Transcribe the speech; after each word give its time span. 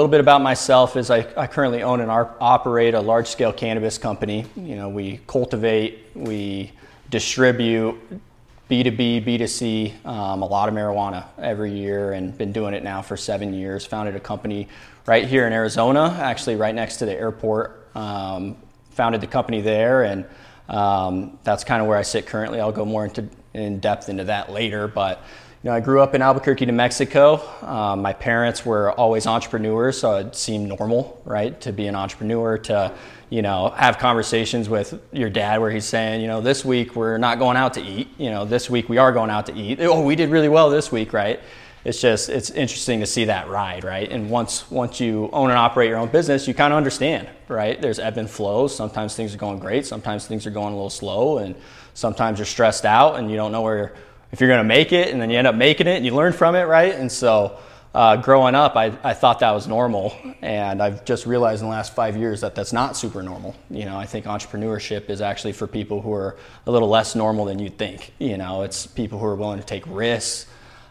little 0.00 0.10
bit 0.10 0.20
about 0.20 0.40
myself 0.40 0.96
is 0.96 1.10
I, 1.10 1.26
I 1.36 1.46
currently 1.46 1.82
own 1.82 2.00
and 2.00 2.10
operate 2.10 2.94
a 2.94 3.00
large 3.00 3.26
scale 3.26 3.52
cannabis 3.52 3.98
company. 3.98 4.46
You 4.56 4.74
know, 4.74 4.88
we 4.88 5.20
cultivate, 5.26 6.06
we 6.14 6.72
distribute 7.10 8.00
B2B, 8.70 9.26
B2C, 9.26 10.06
um, 10.06 10.40
a 10.40 10.46
lot 10.46 10.70
of 10.70 10.74
marijuana 10.74 11.26
every 11.36 11.70
year 11.70 12.12
and 12.12 12.36
been 12.38 12.50
doing 12.50 12.72
it 12.72 12.82
now 12.82 13.02
for 13.02 13.18
seven 13.18 13.52
years. 13.52 13.84
Founded 13.84 14.16
a 14.16 14.20
company 14.20 14.68
right 15.04 15.26
here 15.26 15.46
in 15.46 15.52
Arizona, 15.52 16.16
actually 16.18 16.56
right 16.56 16.74
next 16.74 16.96
to 16.96 17.04
the 17.04 17.12
airport. 17.12 17.94
Um, 17.94 18.56
founded 18.92 19.20
the 19.20 19.26
company 19.26 19.60
there 19.60 20.04
and 20.04 20.24
um, 20.70 21.38
that's 21.44 21.62
kind 21.62 21.82
of 21.82 21.88
where 21.88 21.98
I 21.98 22.02
sit 22.02 22.26
currently. 22.26 22.58
I'll 22.58 22.72
go 22.72 22.86
more 22.86 23.04
into 23.04 23.28
in 23.52 23.80
depth 23.80 24.08
into 24.08 24.24
that 24.24 24.50
later, 24.50 24.88
but 24.88 25.22
you 25.62 25.68
know, 25.68 25.76
I 25.76 25.80
grew 25.80 26.00
up 26.00 26.14
in 26.14 26.22
Albuquerque, 26.22 26.64
New 26.64 26.72
Mexico. 26.72 27.38
Um, 27.60 28.00
my 28.00 28.14
parents 28.14 28.64
were 28.64 28.92
always 28.92 29.26
entrepreneurs, 29.26 30.00
so 30.00 30.16
it 30.16 30.34
seemed 30.34 30.68
normal, 30.68 31.20
right, 31.26 31.60
to 31.60 31.70
be 31.70 31.86
an 31.86 31.94
entrepreneur, 31.94 32.56
to, 32.56 32.94
you 33.28 33.42
know, 33.42 33.68
have 33.76 33.98
conversations 33.98 34.70
with 34.70 34.98
your 35.12 35.28
dad 35.28 35.60
where 35.60 35.70
he's 35.70 35.84
saying, 35.84 36.22
you 36.22 36.28
know, 36.28 36.40
this 36.40 36.64
week 36.64 36.96
we're 36.96 37.18
not 37.18 37.38
going 37.38 37.58
out 37.58 37.74
to 37.74 37.82
eat. 37.82 38.08
You 38.16 38.30
know, 38.30 38.46
this 38.46 38.70
week 38.70 38.88
we 38.88 38.96
are 38.96 39.12
going 39.12 39.28
out 39.28 39.46
to 39.46 39.54
eat. 39.54 39.80
Oh, 39.82 40.00
we 40.00 40.16
did 40.16 40.30
really 40.30 40.48
well 40.48 40.70
this 40.70 40.90
week, 40.90 41.12
right? 41.12 41.38
It's 41.84 42.00
just 42.00 42.30
it's 42.30 42.50
interesting 42.50 43.00
to 43.00 43.06
see 43.06 43.26
that 43.26 43.48
ride, 43.48 43.84
right? 43.84 44.10
And 44.10 44.30
once 44.30 44.70
once 44.70 44.98
you 44.98 45.28
own 45.30 45.50
and 45.50 45.58
operate 45.58 45.88
your 45.88 45.98
own 45.98 46.08
business, 46.08 46.48
you 46.48 46.54
kind 46.54 46.72
of 46.72 46.76
understand, 46.78 47.28
right? 47.48 47.80
There's 47.80 47.98
ebb 47.98 48.16
and 48.16 48.28
flows. 48.28 48.74
Sometimes 48.74 49.14
things 49.14 49.34
are 49.34 49.38
going 49.38 49.58
great. 49.58 49.86
Sometimes 49.86 50.26
things 50.26 50.46
are 50.46 50.50
going 50.50 50.72
a 50.72 50.76
little 50.76 50.90
slow, 50.90 51.38
and 51.38 51.54
sometimes 51.94 52.38
you're 52.38 52.46
stressed 52.46 52.84
out 52.84 53.18
and 53.18 53.30
you 53.30 53.36
don't 53.36 53.52
know 53.52 53.62
where 53.62 53.94
if 54.32 54.40
you're 54.40 54.48
going 54.48 54.62
to 54.62 54.64
make 54.64 54.92
it 54.92 55.08
and 55.08 55.20
then 55.20 55.30
you 55.30 55.38
end 55.38 55.46
up 55.46 55.54
making 55.54 55.86
it 55.86 55.96
and 55.96 56.04
you 56.04 56.14
learn 56.14 56.32
from 56.32 56.54
it, 56.54 56.64
right? 56.64 56.94
And 56.94 57.10
so 57.10 57.58
uh, 57.92 58.16
growing 58.16 58.54
up, 58.54 58.76
I, 58.76 58.96
I 59.02 59.14
thought 59.14 59.40
that 59.40 59.50
was 59.50 59.66
normal. 59.66 60.16
And 60.42 60.80
I've 60.82 61.04
just 61.04 61.26
realized 61.26 61.62
in 61.62 61.68
the 61.68 61.74
last 61.74 61.94
five 61.94 62.16
years 62.16 62.40
that 62.42 62.54
that's 62.54 62.72
not 62.72 62.96
super 62.96 63.22
normal. 63.22 63.56
You 63.68 63.84
know, 63.84 63.98
I 63.98 64.06
think 64.06 64.26
entrepreneurship 64.26 65.10
is 65.10 65.20
actually 65.20 65.52
for 65.52 65.66
people 65.66 66.00
who 66.00 66.12
are 66.12 66.36
a 66.66 66.70
little 66.70 66.88
less 66.88 67.16
normal 67.16 67.46
than 67.46 67.58
you'd 67.58 67.78
think. 67.78 68.12
You 68.18 68.36
know, 68.36 68.62
it's 68.62 68.86
people 68.86 69.18
who 69.18 69.26
are 69.26 69.34
willing 69.34 69.58
to 69.58 69.66
take 69.66 69.82
risks, 69.88 70.46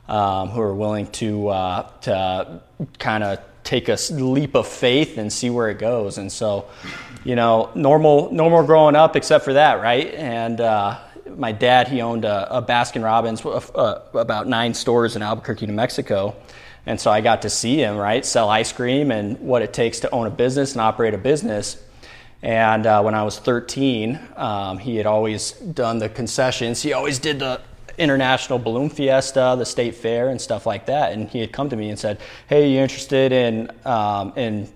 um, 0.09 0.49
who 0.49 0.59
are 0.59 0.75
willing 0.75 1.07
to, 1.07 1.47
uh, 1.47 1.89
to 2.01 2.61
kind 2.97 3.23
of 3.23 3.39
take 3.63 3.87
a 3.87 3.97
leap 4.11 4.55
of 4.55 4.67
faith 4.67 5.17
and 5.17 5.31
see 5.31 5.49
where 5.49 5.69
it 5.69 5.79
goes. 5.79 6.17
And 6.17 6.31
so, 6.31 6.67
you 7.23 7.35
know, 7.35 7.69
normal, 7.75 8.31
normal 8.33 8.63
growing 8.63 8.95
up, 8.95 9.15
except 9.15 9.45
for 9.45 9.53
that, 9.53 9.81
right? 9.81 10.13
And, 10.15 10.59
uh, 10.59 10.97
my 11.39 11.51
dad, 11.51 11.87
he 11.87 12.01
owned 12.01 12.25
a, 12.25 12.57
a 12.57 12.61
Baskin 12.61 13.03
Robbins, 13.03 13.45
uh, 13.45 14.01
about 14.13 14.47
nine 14.47 14.73
stores 14.73 15.15
in 15.15 15.21
Albuquerque, 15.21 15.65
New 15.65 15.73
Mexico. 15.73 16.35
And 16.85 16.99
so 16.99 17.11
I 17.11 17.21
got 17.21 17.41
to 17.43 17.49
see 17.49 17.77
him, 17.77 17.97
right, 17.97 18.25
sell 18.25 18.49
ice 18.49 18.71
cream 18.71 19.11
and 19.11 19.39
what 19.39 19.61
it 19.61 19.73
takes 19.73 19.99
to 20.01 20.09
own 20.11 20.27
a 20.27 20.29
business 20.29 20.73
and 20.73 20.81
operate 20.81 21.13
a 21.13 21.17
business. 21.17 21.81
And 22.41 22.85
uh, 22.85 23.01
when 23.01 23.15
I 23.15 23.23
was 23.23 23.37
13, 23.39 24.19
um, 24.35 24.77
he 24.77 24.95
had 24.95 25.05
always 25.05 25.51
done 25.51 25.99
the 25.99 26.09
concessions. 26.09 26.81
He 26.81 26.93
always 26.93 27.19
did 27.19 27.39
the 27.39 27.61
international 27.97 28.59
balloon 28.59 28.89
fiesta, 28.89 29.55
the 29.57 29.65
state 29.65 29.95
fair, 29.95 30.29
and 30.29 30.39
stuff 30.39 30.65
like 30.65 30.85
that. 30.85 31.11
And 31.11 31.29
he 31.29 31.39
had 31.41 31.51
come 31.51 31.69
to 31.69 31.75
me 31.75 31.89
and 31.89 31.99
said, 31.99 32.19
"Hey, 32.47 32.71
you 32.71 32.79
interested 32.79 33.33
in 33.33 33.69
um, 33.85 34.31
in 34.37 34.69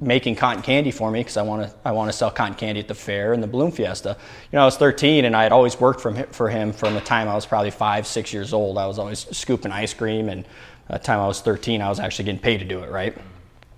making 0.00 0.36
cotton 0.36 0.62
candy 0.62 0.90
for 0.90 1.10
me 1.10 1.20
because 1.20 1.36
I 1.36 1.42
want 1.42 1.66
to 1.66 1.74
I 1.84 1.92
want 1.92 2.10
to 2.10 2.16
sell 2.16 2.30
cotton 2.30 2.54
candy 2.54 2.80
at 2.80 2.88
the 2.88 2.94
fair 2.94 3.32
and 3.32 3.42
the 3.42 3.46
balloon 3.46 3.72
fiesta. 3.72 4.16
You 4.52 4.56
know, 4.56 4.62
I 4.62 4.64
was 4.66 4.76
13 4.76 5.24
and 5.24 5.34
I 5.34 5.42
had 5.42 5.52
always 5.52 5.80
worked 5.80 6.00
from 6.00 6.22
for 6.26 6.48
him 6.48 6.72
from 6.72 6.94
the 6.94 7.00
time 7.00 7.28
I 7.28 7.34
was 7.34 7.46
probably 7.46 7.70
five 7.70 8.06
six 8.06 8.32
years 8.32 8.52
old. 8.52 8.76
I 8.76 8.86
was 8.86 8.98
always 8.98 9.26
scooping 9.36 9.72
ice 9.72 9.94
cream, 9.94 10.28
and 10.28 10.44
by 10.88 10.98
the 10.98 11.04
time 11.04 11.20
I 11.20 11.26
was 11.26 11.40
13, 11.40 11.80
I 11.80 11.88
was 11.88 11.98
actually 11.98 12.26
getting 12.26 12.40
paid 12.40 12.58
to 12.58 12.66
do 12.66 12.80
it, 12.80 12.90
right? 12.90 13.16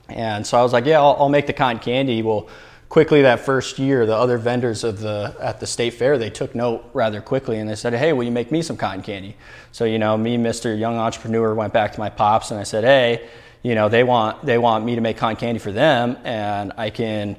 And 0.09 0.47
so 0.47 0.59
I 0.59 0.63
was 0.63 0.73
like, 0.73 0.87
yeah, 0.87 0.99
I'll, 0.99 1.17
I'll 1.19 1.29
make 1.29 1.47
the 1.47 1.53
cotton 1.53 1.79
candy. 1.79 2.23
Well, 2.23 2.49
quickly 2.89 3.23
that 3.23 3.41
first 3.41 3.79
year, 3.79 4.05
the 4.05 4.17
other 4.17 4.39
vendors 4.39 4.83
of 4.83 4.99
the 4.99 5.37
at 5.41 5.61
the 5.61 5.67
state 5.67 5.95
fair 5.95 6.19
they 6.19 6.31
took 6.31 6.55
note 6.57 6.85
rather 6.95 7.21
quickly 7.21 7.61
and 7.61 7.71
they 7.71 7.77
said, 7.77 7.95
hey, 7.95 8.13
will 8.13 8.25
you 8.25 8.33
make 8.33 8.51
me 8.51 8.61
some 8.61 8.77
cotton 8.77 9.03
candy? 9.03 9.37
So 9.71 9.85
you 9.85 10.01
know, 10.01 10.17
me, 10.19 10.37
Mr. 10.37 10.77
Young 10.77 10.97
Entrepreneur, 10.97 11.55
went 11.55 11.73
back 11.73 11.93
to 11.93 12.01
my 12.01 12.11
pops 12.11 12.51
and 12.51 12.59
I 12.59 12.65
said, 12.65 12.83
hey 12.83 13.29
you 13.63 13.75
know, 13.75 13.89
they 13.89 14.05
want 14.05 14.45
they 14.45 14.59
want 14.59 14.85
me 14.85 14.97
to 14.97 15.01
make 15.01 15.17
cotton 15.17 15.37
candy 15.37 15.59
for 15.59 15.73
them, 15.73 16.17
and 16.25 16.73
I 16.77 16.91
can 16.91 17.37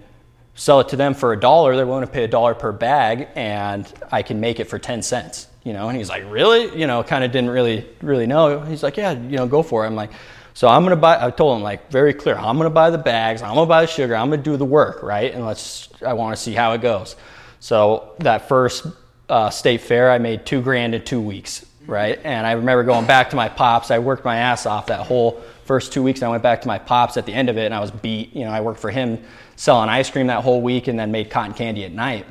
sell 0.56 0.79
it 0.79 0.89
to 0.89 0.95
them 0.95 1.13
for 1.13 1.34
a 1.34 1.39
dollar. 1.39 1.75
They're 1.75 1.88
willing 1.88 2.06
to 2.06 2.11
pay 2.11 2.23
a 2.23 2.28
dollar 2.28 2.53
per 2.56 2.72
bag, 2.72 3.28
and 3.35 3.91
I 4.11 4.22
can 4.22 4.39
make 4.39 4.59
it 4.59 4.66
for 4.66 4.79
ten 4.79 5.01
cents. 5.01 5.47
You 5.63 5.73
know, 5.73 5.88
and 5.88 5.97
he's 5.97 6.09
like, 6.09 6.23
really? 6.29 6.78
You 6.78 6.88
know, 6.88 7.03
kind 7.03 7.23
of 7.23 7.31
didn't 7.31 7.50
really 7.50 7.88
really 8.01 8.28
know. 8.28 8.62
He's 8.62 8.83
like, 8.83 8.97
yeah, 8.97 9.12
you 9.12 9.38
know, 9.38 9.47
go 9.47 9.63
for 9.63 9.83
it. 9.83 9.88
I'm 9.88 9.95
like, 9.95 10.12
so 10.53 10.67
I'm 10.67 10.83
gonna 10.83 10.95
buy. 10.95 11.25
I 11.25 11.31
told 11.31 11.57
him 11.57 11.63
like 11.63 11.89
very 11.91 12.13
clear. 12.13 12.35
I'm 12.35 12.57
gonna 12.57 12.69
buy 12.69 12.89
the 12.89 12.97
bags. 12.97 13.41
I'm 13.41 13.56
gonna 13.56 13.66
buy 13.66 13.81
the 13.81 13.88
sugar. 13.88 14.16
I'm 14.16 14.29
gonna 14.29 14.41
do 14.41 14.56
the 14.56 14.66
work, 14.66 15.01
right? 15.03 15.33
And 15.33 15.45
let's. 15.45 15.89
I 16.06 16.13
want 16.13 16.35
to 16.35 16.41
see 16.41 16.53
how 16.53 16.73
it 16.73 16.81
goes. 16.81 17.16
So 17.59 18.13
that 18.19 18.47
first 18.47 18.85
uh, 19.29 19.50
state 19.50 19.81
fair, 19.81 20.12
I 20.12 20.19
made 20.19 20.45
two 20.45 20.62
grand 20.62 20.94
in 20.95 21.03
two 21.03 21.22
weeks, 21.22 21.66
right? 21.85 22.19
And 22.23 22.45
I 22.45 22.53
remember 22.53 22.83
going 22.83 23.05
back 23.05 23.29
to 23.31 23.35
my 23.35 23.49
pops. 23.49 23.91
I 23.91 23.99
worked 23.99 24.25
my 24.25 24.38
ass 24.38 24.66
off 24.66 24.88
that 24.88 25.05
whole 25.05 25.41
first 25.66 25.94
two 25.94 26.03
weeks. 26.03 26.21
And 26.21 26.27
I 26.27 26.31
went 26.31 26.44
back 26.44 26.61
to 26.61 26.67
my 26.67 26.77
pops 26.77 27.17
at 27.17 27.25
the 27.25 27.33
end 27.33 27.49
of 27.49 27.57
it, 27.57 27.66
and 27.66 27.73
I 27.73 27.79
was 27.79 27.91
beat. 27.91 28.35
You 28.35 28.45
know, 28.45 28.51
I 28.51 28.61
worked 28.61 28.79
for 28.79 28.91
him 28.91 29.23
selling 29.55 29.89
ice 29.89 30.09
cream 30.09 30.27
that 30.27 30.44
whole 30.44 30.61
week, 30.61 30.88
and 30.88 30.97
then 30.97 31.11
made 31.11 31.29
cotton 31.29 31.53
candy 31.53 31.83
at 31.85 31.91
night. 31.91 32.25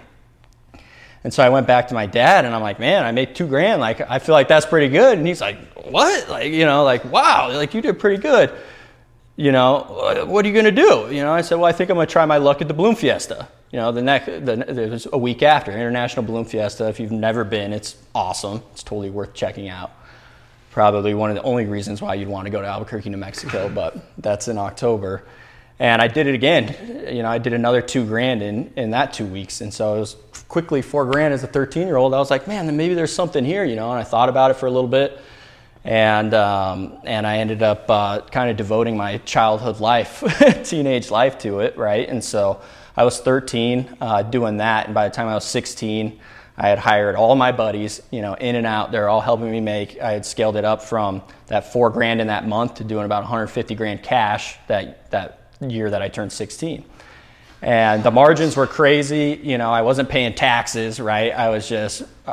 And 1.25 1.33
so 1.33 1.43
I 1.43 1.51
went 1.51 1.67
back 1.67 1.89
to 1.89 1.95
my 1.95 2.07
dad, 2.07 2.45
and 2.45 2.55
I'm 2.55 2.63
like, 2.63 2.81
man, 2.81 3.05
I 3.05 3.13
made 3.13 3.35
two 3.35 3.47
grand. 3.47 3.81
Like, 3.81 4.01
I 4.01 4.19
feel 4.19 4.35
like 4.35 4.49
that's 4.49 4.67
pretty 4.67 4.89
good. 4.89 5.19
And 5.19 5.27
he's 5.27 5.41
like, 5.41 5.57
what? 5.85 6.29
Like, 6.29 6.53
you 6.53 6.65
know, 6.65 6.83
like, 6.83 7.05
wow, 7.05 7.49
like 7.53 7.75
you 7.75 7.81
did 7.81 7.99
pretty 7.99 8.21
good. 8.21 8.53
You 9.37 9.53
know, 9.53 9.77
uh, 9.77 10.25
what 10.27 10.45
are 10.45 10.49
you 10.49 10.55
to 10.63 10.73
do? 10.73 11.09
You 11.11 11.23
know, 11.23 11.33
I 11.33 11.41
said, 11.43 11.57
well, 11.57 11.65
I 11.65 11.73
think 11.73 11.91
I'm 11.91 11.97
to 11.99 12.07
try 12.07 12.27
my 12.27 12.39
luck 12.39 12.61
at 12.61 12.69
the 12.69 12.75
Balloon 12.75 12.97
Fiesta. 12.97 13.49
You 13.73 13.79
know, 13.79 13.91
the 13.91 14.03
next, 14.03 14.27
the, 14.27 14.65
there's 14.69 15.09
a 15.11 15.17
week 15.17 15.43
after 15.43 15.73
International 15.73 16.25
Balloon 16.25 16.45
Fiesta. 16.45 16.89
If 16.89 17.01
you've 17.01 17.11
never 17.11 17.43
been, 17.43 17.73
it's 17.73 17.97
awesome. 18.15 18.63
It's 18.73 18.83
totally 18.83 19.09
worth 19.09 19.33
checking 19.33 19.71
out 19.71 19.91
probably 20.73 21.15
one 21.15 21.31
of 21.31 21.37
the 21.37 21.43
only 21.43 21.67
reasons 21.67 22.01
why 22.01 22.15
you'd 22.15 22.29
want 22.29 22.47
to 22.47 22.51
go 22.51 22.61
to 22.61 22.67
Albuquerque, 22.67 23.11
New 23.11 23.17
Mexico, 23.17 23.69
but 23.75 23.97
that's 24.19 24.49
in 24.49 24.59
October. 24.59 25.25
And 25.79 26.03
I 26.03 26.09
did 26.09 26.27
it 26.27 26.35
again. 26.35 27.09
You 27.11 27.23
know, 27.23 27.31
I 27.31 27.39
did 27.39 27.55
another 27.55 27.81
two 27.81 28.05
grand 28.07 28.43
in, 28.43 28.73
in 28.77 28.91
that 28.91 29.15
two 29.15 29.27
weeks. 29.27 29.63
And 29.63 29.73
so 29.73 29.97
it 29.97 30.01
was 30.01 30.17
quickly 30.49 30.83
four 30.83 31.07
grand 31.07 31.33
as 31.33 31.43
a 31.43 31.47
13 31.47 31.87
year 31.87 31.97
old. 31.97 32.13
I 32.13 32.19
was 32.19 32.31
like, 32.31 32.47
man, 32.47 32.67
then 32.67 32.77
maybe 32.77 32.93
there's 32.95 33.15
something 33.15 33.45
here, 33.45 33.65
you 33.65 33.77
know, 33.77 33.91
and 33.91 33.99
I 33.99 34.05
thought 34.05 34.29
about 34.29 34.51
it 34.51 34.55
for 34.55 34.67
a 34.67 34.71
little 34.71 34.89
bit. 34.89 35.19
And, 35.85 36.35
um, 36.35 36.99
and 37.05 37.27
I 37.27 37.39
ended 37.39 37.63
up 37.63 37.91
uh, 37.91 38.21
kind 38.21 38.51
of 38.51 38.57
devoting 38.59 38.97
my 38.97 39.19
childhood 39.19 39.81
life, 39.81 40.23
teenage 40.65 41.11
life 41.11 41.39
to 41.39 41.61
it, 41.61 41.77
right? 41.77 42.09
And 42.09 42.23
so 42.23 42.61
I 42.97 43.05
was 43.05 43.21
13 43.21 43.97
uh, 44.01 44.23
doing 44.23 44.59
that. 44.59 44.87
And 44.87 44.95
by 44.95 45.09
the 45.09 45.15
time 45.15 45.29
I 45.29 45.35
was 45.35 45.45
16, 45.45 46.19
I 46.57 46.69
had 46.69 46.79
hired 46.79 47.17
all 47.17 47.35
my 47.35 47.53
buddies, 47.53 48.03
you 48.11 48.21
know, 48.21 48.35
in 48.35 48.57
and 48.57 48.67
out. 48.67 48.93
They're 48.93 49.09
all 49.09 49.21
helping 49.23 49.51
me 49.51 49.61
make. 49.61 50.01
I 50.01 50.13
had 50.13 50.27
scaled 50.27 50.57
it 50.57 50.65
up 50.65 50.83
from 50.83 51.23
that 51.47 51.73
four 51.73 51.91
grand 51.91 52.21
in 52.21 52.27
that 52.27 52.47
month 52.47 52.75
to 52.75 52.85
doing 52.85 53.07
about 53.07 53.23
150 53.23 53.75
grand 53.75 54.03
cash 54.03 54.57
that 54.69 55.11
that 55.11 55.49
year 55.61 55.91
that 55.91 56.03
I 56.03 56.09
turned 56.09 56.33
16. 56.33 56.85
And 57.63 58.03
the 58.03 58.11
margins 58.11 58.57
were 58.57 58.67
crazy. 58.67 59.41
You 59.43 59.57
know, 59.57 59.71
I 59.71 59.83
wasn't 59.83 60.09
paying 60.09 60.35
taxes, 60.35 61.01
right? 61.01 61.33
I 61.33 61.49
was 61.49 61.69
just 61.69 62.03
uh, 62.27 62.33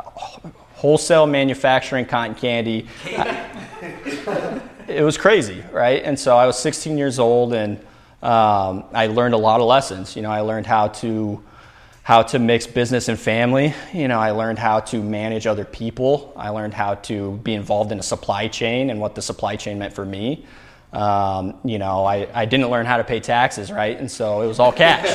wholesale 0.74 1.26
manufacturing 1.26 2.04
cotton 2.04 2.34
candy. 2.34 2.88
it 4.88 5.02
was 5.02 5.16
crazy, 5.16 5.62
right? 5.72 6.02
And 6.02 6.18
so 6.18 6.36
I 6.36 6.46
was 6.46 6.58
16 6.58 6.98
years 6.98 7.18
old, 7.18 7.54
and 7.54 7.78
um, 8.22 8.84
I 8.92 9.06
learned 9.06 9.34
a 9.34 9.38
lot 9.38 9.60
of 9.60 9.66
lessons. 9.66 10.16
You 10.16 10.22
know, 10.22 10.30
I 10.30 10.40
learned 10.40 10.66
how 10.66 10.88
to 10.88 11.42
how 12.02 12.22
to 12.22 12.38
mix 12.38 12.66
business 12.66 13.08
and 13.08 13.18
family. 13.18 13.74
You 13.92 14.08
know, 14.08 14.18
I 14.18 14.32
learned 14.32 14.58
how 14.58 14.80
to 14.80 15.02
manage 15.02 15.46
other 15.46 15.64
people. 15.64 16.32
I 16.36 16.48
learned 16.48 16.74
how 16.74 16.94
to 16.94 17.36
be 17.44 17.54
involved 17.54 17.92
in 17.92 17.98
a 17.98 18.02
supply 18.02 18.48
chain 18.48 18.90
and 18.90 19.00
what 19.00 19.14
the 19.14 19.22
supply 19.22 19.56
chain 19.56 19.78
meant 19.78 19.94
for 19.94 20.04
me. 20.04 20.44
Um, 20.92 21.54
you 21.64 21.78
know, 21.78 22.04
I, 22.04 22.26
I 22.34 22.46
didn't 22.46 22.68
learn 22.68 22.84
how 22.84 22.96
to 22.96 23.04
pay 23.04 23.20
taxes, 23.20 23.70
right? 23.70 23.96
And 23.96 24.10
so 24.10 24.42
it 24.42 24.48
was 24.48 24.58
all 24.58 24.72
cash. 24.72 25.06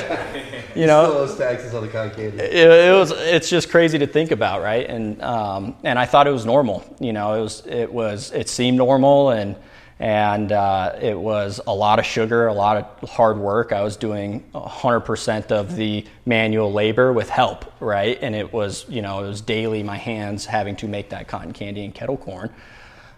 you 0.76 0.86
know, 0.88 1.04
Still 1.04 1.26
those 1.26 1.38
taxes 1.38 1.74
on 1.74 1.82
the 1.84 1.90
cotton 1.90 2.16
candy. 2.16 2.38
It, 2.38 2.70
it, 2.70 2.94
was. 2.94 3.12
It's 3.12 3.50
just 3.50 3.70
crazy 3.70 4.00
to 4.00 4.08
think 4.08 4.32
about, 4.32 4.62
right? 4.62 4.90
And 4.90 5.22
um, 5.22 5.76
and 5.84 6.00
I 6.00 6.06
thought 6.06 6.28
it 6.28 6.32
was 6.32 6.46
normal. 6.46 6.84
You 7.02 7.12
know, 7.12 7.34
it 7.34 7.42
was. 7.42 7.66
It 7.66 7.92
was. 7.92 8.32
It 8.32 8.48
seemed 8.48 8.78
normal, 8.78 9.32
and 9.32 9.58
and 10.00 10.52
uh, 10.52 10.94
it 11.02 11.18
was 11.18 11.62
a 11.66 11.74
lot 11.74 12.00
of 12.00 12.06
sugar, 12.06 12.48
a 12.48 12.54
lot 12.54 12.78
of 13.02 13.10
hard 13.10 13.38
work. 13.38 13.72
I 13.72 13.82
was 13.82 13.96
doing 13.96 14.44
100% 14.54 15.52
of 15.52 15.76
the 15.76 16.06
manual 16.26 16.74
labor 16.74 17.14
with 17.14 17.30
help, 17.30 17.72
right? 17.80 18.18
And 18.22 18.36
it 18.36 18.52
was, 18.52 18.86
you 18.90 19.02
know, 19.02 19.24
it 19.24 19.28
was 19.28 19.40
daily 19.40 19.84
my 19.84 19.96
hands 19.96 20.46
having 20.46 20.76
to 20.78 20.88
make 20.88 21.10
that 21.10 21.30
cotton 21.30 21.54
candy 21.54 21.86
and 21.86 21.96
kettle 21.96 22.18
corn. 22.18 22.54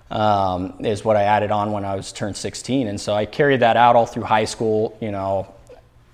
Um, 0.09 0.75
is 0.85 1.03
what 1.03 1.17
I 1.17 1.23
added 1.23 1.51
on 1.51 1.73
when 1.73 1.83
I 1.83 1.95
was 1.95 2.13
turned 2.13 2.37
16, 2.37 2.87
and 2.87 3.01
so 3.01 3.13
I 3.13 3.25
carried 3.25 3.59
that 3.59 3.75
out 3.75 3.97
all 3.97 4.05
through 4.05 4.23
high 4.23 4.45
school. 4.45 4.97
You 5.01 5.11
know, 5.11 5.53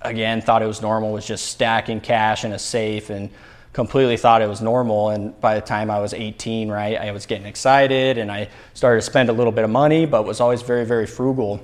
again, 0.01 0.41
thought 0.41 0.63
it 0.63 0.65
was 0.65 0.81
normal, 0.81 1.13
was 1.13 1.27
just 1.27 1.45
stacking 1.45 2.01
cash 2.01 2.43
in 2.43 2.53
a 2.53 2.59
safe 2.59 3.11
and 3.11 3.29
completely 3.73 4.17
thought 4.17 4.41
it 4.41 4.47
was 4.47 4.61
normal. 4.61 5.09
And 5.09 5.39
by 5.41 5.55
the 5.55 5.61
time 5.61 5.89
I 5.91 5.99
was 5.99 6.13
18, 6.13 6.69
right, 6.69 6.97
I 6.97 7.11
was 7.11 7.25
getting 7.25 7.47
excited 7.47 8.17
and 8.17 8.31
I 8.31 8.49
started 8.73 9.01
to 9.01 9.05
spend 9.05 9.29
a 9.29 9.33
little 9.33 9.51
bit 9.51 9.63
of 9.63 9.69
money, 9.69 10.05
but 10.05 10.23
was 10.25 10.39
always 10.39 10.61
very, 10.61 10.85
very 10.85 11.07
frugal. 11.07 11.59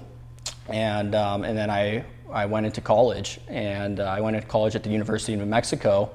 and 0.67 1.15
um, 1.15 1.43
and 1.43 1.57
then 1.57 1.69
I 1.69 2.03
I 2.31 2.45
went 2.45 2.65
into 2.67 2.81
college, 2.81 3.39
and 3.47 3.99
uh, 3.99 4.03
I 4.03 4.21
went 4.21 4.35
into 4.35 4.47
college 4.47 4.75
at 4.75 4.83
the 4.83 4.89
University 4.89 5.33
of 5.33 5.39
New 5.39 5.45
Mexico. 5.45 6.11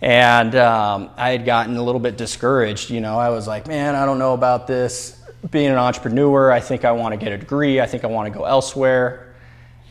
And 0.00 0.54
um, 0.54 1.10
I 1.16 1.30
had 1.30 1.44
gotten 1.44 1.76
a 1.76 1.82
little 1.82 2.00
bit 2.00 2.16
discouraged. 2.16 2.90
You 2.90 3.00
know, 3.00 3.18
I 3.18 3.30
was 3.30 3.46
like, 3.46 3.66
man, 3.66 3.94
I 3.94 4.04
don't 4.04 4.18
know 4.18 4.34
about 4.34 4.66
this. 4.66 5.22
Being 5.50 5.68
an 5.68 5.78
entrepreneur, 5.78 6.50
I 6.50 6.60
think 6.60 6.84
I 6.84 6.92
want 6.92 7.12
to 7.12 7.16
get 7.18 7.32
a 7.32 7.38
degree. 7.38 7.80
I 7.80 7.86
think 7.86 8.04
I 8.04 8.08
want 8.08 8.32
to 8.32 8.38
go 8.38 8.44
elsewhere. 8.44 9.25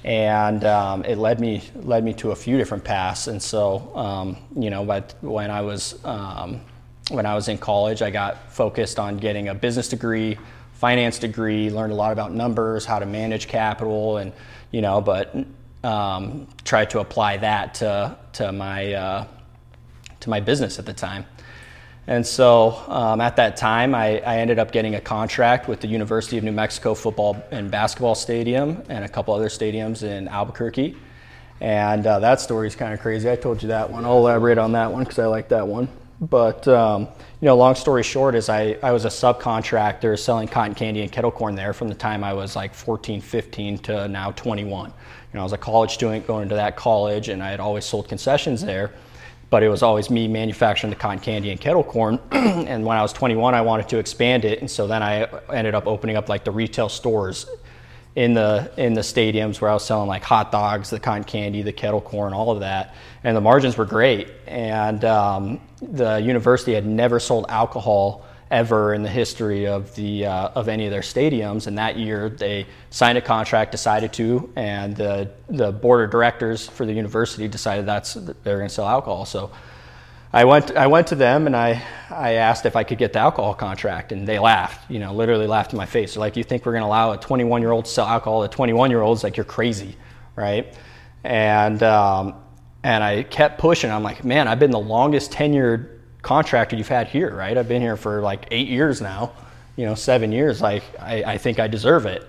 And 0.05 0.63
um, 0.65 1.03
it 1.03 1.17
led 1.17 1.39
me 1.39 1.63
led 1.73 2.03
me 2.03 2.13
to 2.13 2.29
a 2.29 2.35
few 2.35 2.59
different 2.59 2.83
paths. 2.83 3.27
And 3.27 3.41
so, 3.41 3.91
um, 3.95 4.37
you 4.55 4.69
know, 4.69 4.85
but 4.85 5.15
when 5.21 5.49
I 5.49 5.61
was 5.61 5.99
um, 6.05 6.61
when 7.09 7.25
I 7.25 7.33
was 7.33 7.47
in 7.47 7.57
college, 7.57 8.03
I 8.03 8.11
got 8.11 8.53
focused 8.53 8.99
on 8.99 9.17
getting 9.17 9.47
a 9.47 9.55
business 9.55 9.89
degree, 9.89 10.37
finance 10.73 11.17
degree, 11.17 11.71
learned 11.71 11.91
a 11.91 11.95
lot 11.95 12.11
about 12.11 12.31
numbers, 12.31 12.85
how 12.85 12.99
to 12.99 13.07
manage 13.07 13.47
capital, 13.47 14.17
and 14.17 14.31
you 14.69 14.81
know, 14.81 15.01
but 15.01 15.35
um, 15.83 16.47
tried 16.63 16.91
to 16.91 16.99
apply 16.99 17.37
that 17.37 17.73
to 17.75 18.15
to 18.33 18.51
my 18.51 18.93
uh, 18.93 19.27
to 20.19 20.29
my 20.29 20.39
business 20.39 20.77
at 20.77 20.85
the 20.85 20.93
time. 20.93 21.25
And 22.07 22.25
so 22.25 22.83
um, 22.87 23.19
at 23.19 23.35
that 23.37 23.57
time, 23.57 23.95
I, 23.95 24.19
I, 24.19 24.37
ended 24.37 24.59
up 24.59 24.71
getting 24.71 24.93
a 24.93 25.01
contract 25.01 25.67
with 25.67 25.81
the 25.81 25.87
University 25.87 26.37
of 26.37 26.43
New 26.43 26.51
Mexico 26.51 26.93
football 26.93 27.43
and 27.49 27.71
basketball 27.71 28.13
stadium 28.13 28.83
and 28.89 29.03
a 29.03 29.09
couple 29.09 29.33
other 29.33 29.49
stadiums 29.49 30.03
in 30.03 30.27
Albuquerque. 30.27 30.95
And 31.61 32.05
uh, 32.05 32.19
that 32.19 32.39
story 32.39 32.67
is 32.67 32.75
kind 32.75 32.93
of 32.93 32.99
crazy. 32.99 33.29
I 33.29 33.35
told 33.35 33.63
you 33.63 33.69
that 33.69 33.89
one. 33.89 34.05
I'll 34.05 34.17
elaborate 34.17 34.59
on 34.59 34.73
that 34.73 34.91
one 34.91 35.03
because 35.03 35.17
I 35.17 35.25
like 35.25 35.49
that 35.49 35.67
one. 35.67 35.87
But 36.21 36.67
um, 36.67 37.01
you 37.41 37.47
know, 37.47 37.57
long 37.57 37.73
story 37.73 38.03
short 38.03 38.35
is 38.35 38.49
I, 38.49 38.77
I 38.83 38.91
was 38.91 39.05
a 39.05 39.09
subcontractor 39.09 40.17
selling 40.17 40.47
cotton 40.47 40.75
candy 40.75 41.01
and 41.01 41.11
kettle 41.11 41.31
corn 41.31 41.55
there 41.55 41.73
from 41.73 41.87
the 41.87 41.95
time 41.95 42.23
I 42.23 42.33
was 42.33 42.55
like 42.55 42.73
14, 42.73 43.19
15 43.19 43.77
to 43.79 44.07
now 44.07 44.31
21. 44.31 44.89
You 44.89 44.93
know, 45.33 45.39
I 45.39 45.43
was 45.43 45.53
a 45.53 45.57
college 45.57 45.91
student 45.91 46.27
going 46.27 46.49
to 46.49 46.55
that 46.55 46.75
college, 46.75 47.29
and 47.29 47.41
I 47.41 47.49
had 47.49 47.59
always 47.59 47.83
sold 47.83 48.07
concessions 48.07 48.61
there 48.61 48.93
but 49.49 49.63
it 49.63 49.69
was 49.69 49.83
always 49.83 50.09
me 50.09 50.27
manufacturing 50.27 50.89
the 50.89 50.95
cotton 50.95 51.19
candy 51.19 51.51
and 51.51 51.59
kettle 51.59 51.83
corn. 51.83 52.19
and 52.31 52.85
when 52.85 52.97
I 52.97 53.01
was 53.01 53.13
21, 53.13 53.53
I 53.53 53.61
wanted 53.61 53.89
to 53.89 53.97
expand 53.99 54.45
it, 54.45 54.59
and 54.59 54.69
so 54.69 54.87
then 54.87 55.03
I 55.03 55.27
ended 55.53 55.75
up 55.75 55.87
opening 55.87 56.15
up 56.15 56.29
like 56.29 56.43
the 56.43 56.51
retail 56.51 56.89
stores 56.89 57.45
in 58.15 58.33
the 58.33 58.71
in 58.77 58.93
the 58.93 59.01
stadiums 59.01 59.59
where 59.59 59.69
I 59.69 59.73
was 59.73 59.83
selling 59.83 60.07
like 60.07 60.23
hot 60.23 60.51
dogs, 60.51 60.89
the 60.89 60.99
cotton 60.99 61.25
candy, 61.25 61.61
the 61.61 61.73
kettle 61.73 62.01
corn, 62.01 62.33
all 62.33 62.49
of 62.49 62.61
that, 62.61 62.95
and 63.23 63.35
the 63.35 63.41
margins 63.41 63.77
were 63.77 63.85
great. 63.85 64.31
And 64.47 65.03
um, 65.03 65.61
the 65.81 66.17
university 66.17 66.73
had 66.73 66.85
never 66.85 67.19
sold 67.19 67.45
alcohol 67.49 68.24
ever 68.51 68.93
in 68.93 69.03
the 69.03 69.09
history 69.09 69.67
of 69.67 69.93
the 69.95 70.25
uh, 70.25 70.49
of 70.49 70.67
any 70.67 70.85
of 70.85 70.91
their 70.91 71.01
stadiums. 71.01 71.67
And 71.67 71.77
that 71.77 71.97
year, 71.97 72.29
they 72.29 72.67
signed 72.89 73.17
a 73.17 73.21
contract, 73.21 73.71
decided 73.71 74.13
to, 74.13 74.51
and 74.55 74.95
the 74.95 75.31
the 75.49 75.71
board 75.71 76.05
of 76.05 76.11
directors 76.11 76.67
for 76.67 76.85
the 76.85 76.93
university 76.93 77.47
decided 77.47 77.85
that's 77.85 78.13
they're 78.13 78.57
going 78.57 78.69
to 78.69 78.73
sell 78.73 78.87
alcohol. 78.87 79.25
So. 79.25 79.51
I 80.33 80.43
went, 80.43 80.75
I 80.75 80.87
went 80.87 81.07
to 81.07 81.15
them 81.15 81.47
and 81.47 81.55
I, 81.55 81.81
I 82.09 82.33
asked 82.33 82.65
if 82.65 82.75
I 82.75 82.83
could 82.83 82.97
get 82.97 83.13
the 83.13 83.19
alcohol 83.19 83.53
contract, 83.53 84.11
and 84.11 84.27
they 84.27 84.37
laughed, 84.37 84.91
you 84.91 84.99
know, 84.99 85.13
literally 85.13 85.47
laughed 85.47 85.71
in 85.71 85.77
my 85.77 85.85
face. 85.85 86.15
They're 86.15 86.19
like, 86.19 86.35
You 86.35 86.43
think 86.43 86.65
we're 86.65 86.73
going 86.73 86.81
to 86.81 86.87
allow 86.87 87.13
a 87.13 87.17
21 87.17 87.61
year 87.61 87.71
old 87.71 87.85
to 87.85 87.91
sell 87.91 88.05
alcohol 88.05 88.41
to 88.41 88.53
21 88.53 88.89
year 88.89 89.01
olds? 89.01 89.23
Like, 89.23 89.37
you're 89.37 89.45
crazy, 89.45 89.95
right? 90.35 90.75
And, 91.23 91.81
um, 91.83 92.35
and 92.83 93.01
I 93.01 93.23
kept 93.23 93.59
pushing. 93.59 93.89
I'm 93.89 94.03
like, 94.03 94.25
Man, 94.25 94.49
I've 94.49 94.59
been 94.59 94.71
the 94.71 94.77
longest 94.77 95.31
tenured 95.31 95.94
contractor 96.25 96.75
you've 96.75 96.87
had 96.87 97.07
here, 97.07 97.33
right? 97.33 97.55
I've 97.55 97.67
been 97.67 97.83
here 97.83 97.95
for 97.95 98.19
like 98.19 98.47
eight 98.49 98.67
years 98.67 98.99
now, 98.99 99.31
you 99.75 99.85
know, 99.85 99.93
seven 99.93 100.31
years. 100.31 100.59
Like, 100.59 100.83
I, 100.99 101.23
I 101.23 101.37
think 101.37 101.59
I 101.59 101.67
deserve 101.67 102.07
it. 102.07 102.27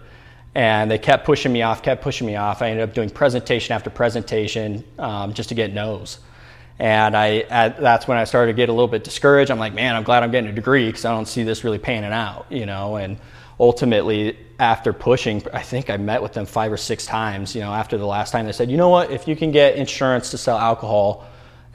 And 0.54 0.90
they 0.90 0.98
kept 0.98 1.25
pushing 1.25 1.52
me 1.52 1.62
off, 1.62 1.82
kept 1.82 2.02
pushing 2.02 2.26
me 2.26 2.37
off. 2.37 2.60
I 2.60 2.70
ended 2.70 2.87
up 2.88 2.94
doing 2.94 3.08
presentation 3.08 3.75
after 3.75 3.88
presentation 3.88 4.84
um, 4.98 5.32
just 5.32 5.48
to 5.48 5.54
get 5.54 5.72
no's. 5.72 6.19
And 6.78 7.16
I, 7.16 7.38
at, 7.48 7.81
that's 7.81 8.06
when 8.06 8.19
I 8.19 8.25
started 8.25 8.52
to 8.52 8.56
get 8.56 8.69
a 8.69 8.72
little 8.72 8.87
bit 8.87 9.02
discouraged. 9.02 9.50
I'm 9.50 9.58
like, 9.58 9.72
man, 9.72 9.96
I'm 9.96 10.02
glad 10.02 10.22
I'm 10.22 10.31
getting 10.31 10.50
a 10.50 10.54
degree 10.54 10.87
because 10.87 11.06
I 11.06 11.12
don't 11.12 11.26
see 11.26 11.42
this 11.42 11.64
really 11.64 11.78
panning 11.78 12.12
out, 12.12 12.52
you 12.52 12.66
know. 12.66 12.96
And 12.96 13.16
ultimately, 13.58 14.38
after 14.58 14.92
pushing, 14.92 15.42
I 15.54 15.62
think 15.62 15.88
I 15.88 15.96
met 15.96 16.20
with 16.20 16.34
them 16.34 16.44
five 16.44 16.70
or 16.70 16.76
six 16.76 17.06
times, 17.06 17.54
you 17.54 17.62
know, 17.62 17.72
after 17.72 17.96
the 17.96 18.06
last 18.06 18.31
time 18.31 18.44
they 18.44 18.52
said, 18.52 18.70
you 18.70 18.76
know 18.76 18.90
what, 18.90 19.10
if 19.10 19.26
you 19.26 19.37
can 19.37 19.52
get 19.52 19.76
insurance 19.76 20.32
to 20.32 20.38
sell 20.38 20.58
alcohol, 20.58 21.26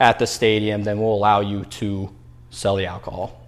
at 0.02 0.18
the 0.18 0.26
stadium, 0.26 0.82
then 0.82 0.98
we'll 0.98 1.14
allow 1.14 1.40
you 1.40 1.64
to 1.64 2.10
sell 2.50 2.74
the 2.74 2.86
alcohol. 2.86 3.40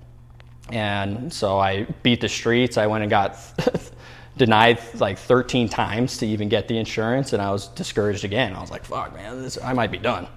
And 0.70 1.32
so 1.32 1.58
I 1.58 1.82
beat 2.04 2.20
the 2.20 2.28
streets. 2.28 2.78
I 2.78 2.86
went 2.86 3.02
and 3.02 3.10
got 3.10 3.36
denied 4.36 4.78
like 5.00 5.18
13 5.18 5.68
times 5.68 6.16
to 6.18 6.26
even 6.26 6.48
get 6.48 6.68
the 6.68 6.78
insurance, 6.78 7.32
and 7.32 7.42
I 7.42 7.50
was 7.50 7.66
discouraged 7.68 8.24
again. 8.24 8.54
I 8.54 8.60
was 8.60 8.70
like, 8.70 8.84
"Fuck, 8.84 9.12
man, 9.14 9.42
this, 9.42 9.58
I 9.62 9.72
might 9.72 9.90
be 9.90 9.98
done." 9.98 10.28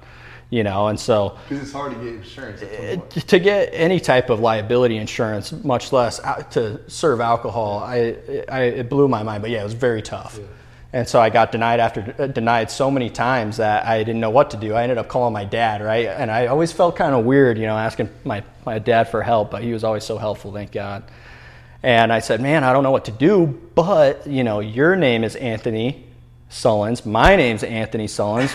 You 0.50 0.64
know, 0.64 0.88
and 0.88 1.00
so 1.00 1.38
because 1.48 1.64
it's 1.64 1.74
hard 1.74 1.94
to 1.94 2.00
get 2.04 2.14
insurance 2.16 2.62
eh, 2.64 2.96
to 3.28 3.40
get 3.40 3.70
any 3.72 4.00
type 4.00 4.30
of 4.30 4.40
liability 4.40 4.98
insurance, 4.98 5.52
much 5.52 5.92
less 5.92 6.20
uh, 6.20 6.42
to 6.52 6.82
serve 6.90 7.22
alcohol. 7.22 7.80
I, 7.80 8.16
I 8.50 8.62
it 8.64 8.90
blew 8.90 9.08
my 9.08 9.24
mind, 9.24 9.44
but 9.44 9.52
yeah, 9.52 9.62
it 9.62 9.66
was 9.66 9.74
very 9.74 10.02
tough. 10.02 10.40
Yeah. 10.40 10.48
And 10.94 11.08
so 11.08 11.20
I 11.20 11.30
got 11.30 11.52
denied 11.52 11.80
after 11.80 12.16
uh, 12.18 12.28
denied 12.28 12.72
so 12.72 12.90
many 12.90 13.10
times 13.10 13.58
that 13.58 13.86
I 13.86 14.00
didn't 14.00 14.22
know 14.22 14.30
what 14.30 14.52
to 14.52 14.58
do. 14.58 14.74
I 14.74 14.84
ended 14.84 14.98
up 14.98 15.10
calling 15.10 15.34
my 15.34 15.44
dad, 15.44 15.82
right? 15.82 16.08
And 16.08 16.32
I 16.32 16.48
always 16.48 16.72
felt 16.72 16.96
kind 16.96 17.14
of 17.14 17.26
weird, 17.26 17.58
you 17.58 17.66
know, 17.66 17.78
asking 17.78 18.10
my, 18.24 18.44
my 18.66 18.80
dad 18.80 19.10
for 19.10 19.22
help, 19.22 19.52
but 19.52 19.64
he 19.64 19.74
was 19.74 19.84
always 19.84 20.06
so 20.06 20.18
helpful, 20.18 20.54
thank 20.54 20.72
God. 20.72 21.04
And 21.84 22.12
I 22.12 22.20
said, 22.20 22.42
man, 22.42 22.64
I 22.64 22.74
don't 22.74 22.84
know 22.84 22.92
what 22.92 23.06
to 23.06 23.12
do, 23.12 23.48
but, 23.76 24.26
you 24.26 24.44
know, 24.44 24.62
your 24.62 24.96
name 24.96 25.24
is 25.24 25.36
Anthony 25.36 26.06
Sullins. 26.50 27.06
My 27.06 27.36
name's 27.36 27.64
Anthony 27.64 28.08
Sullins. 28.08 28.52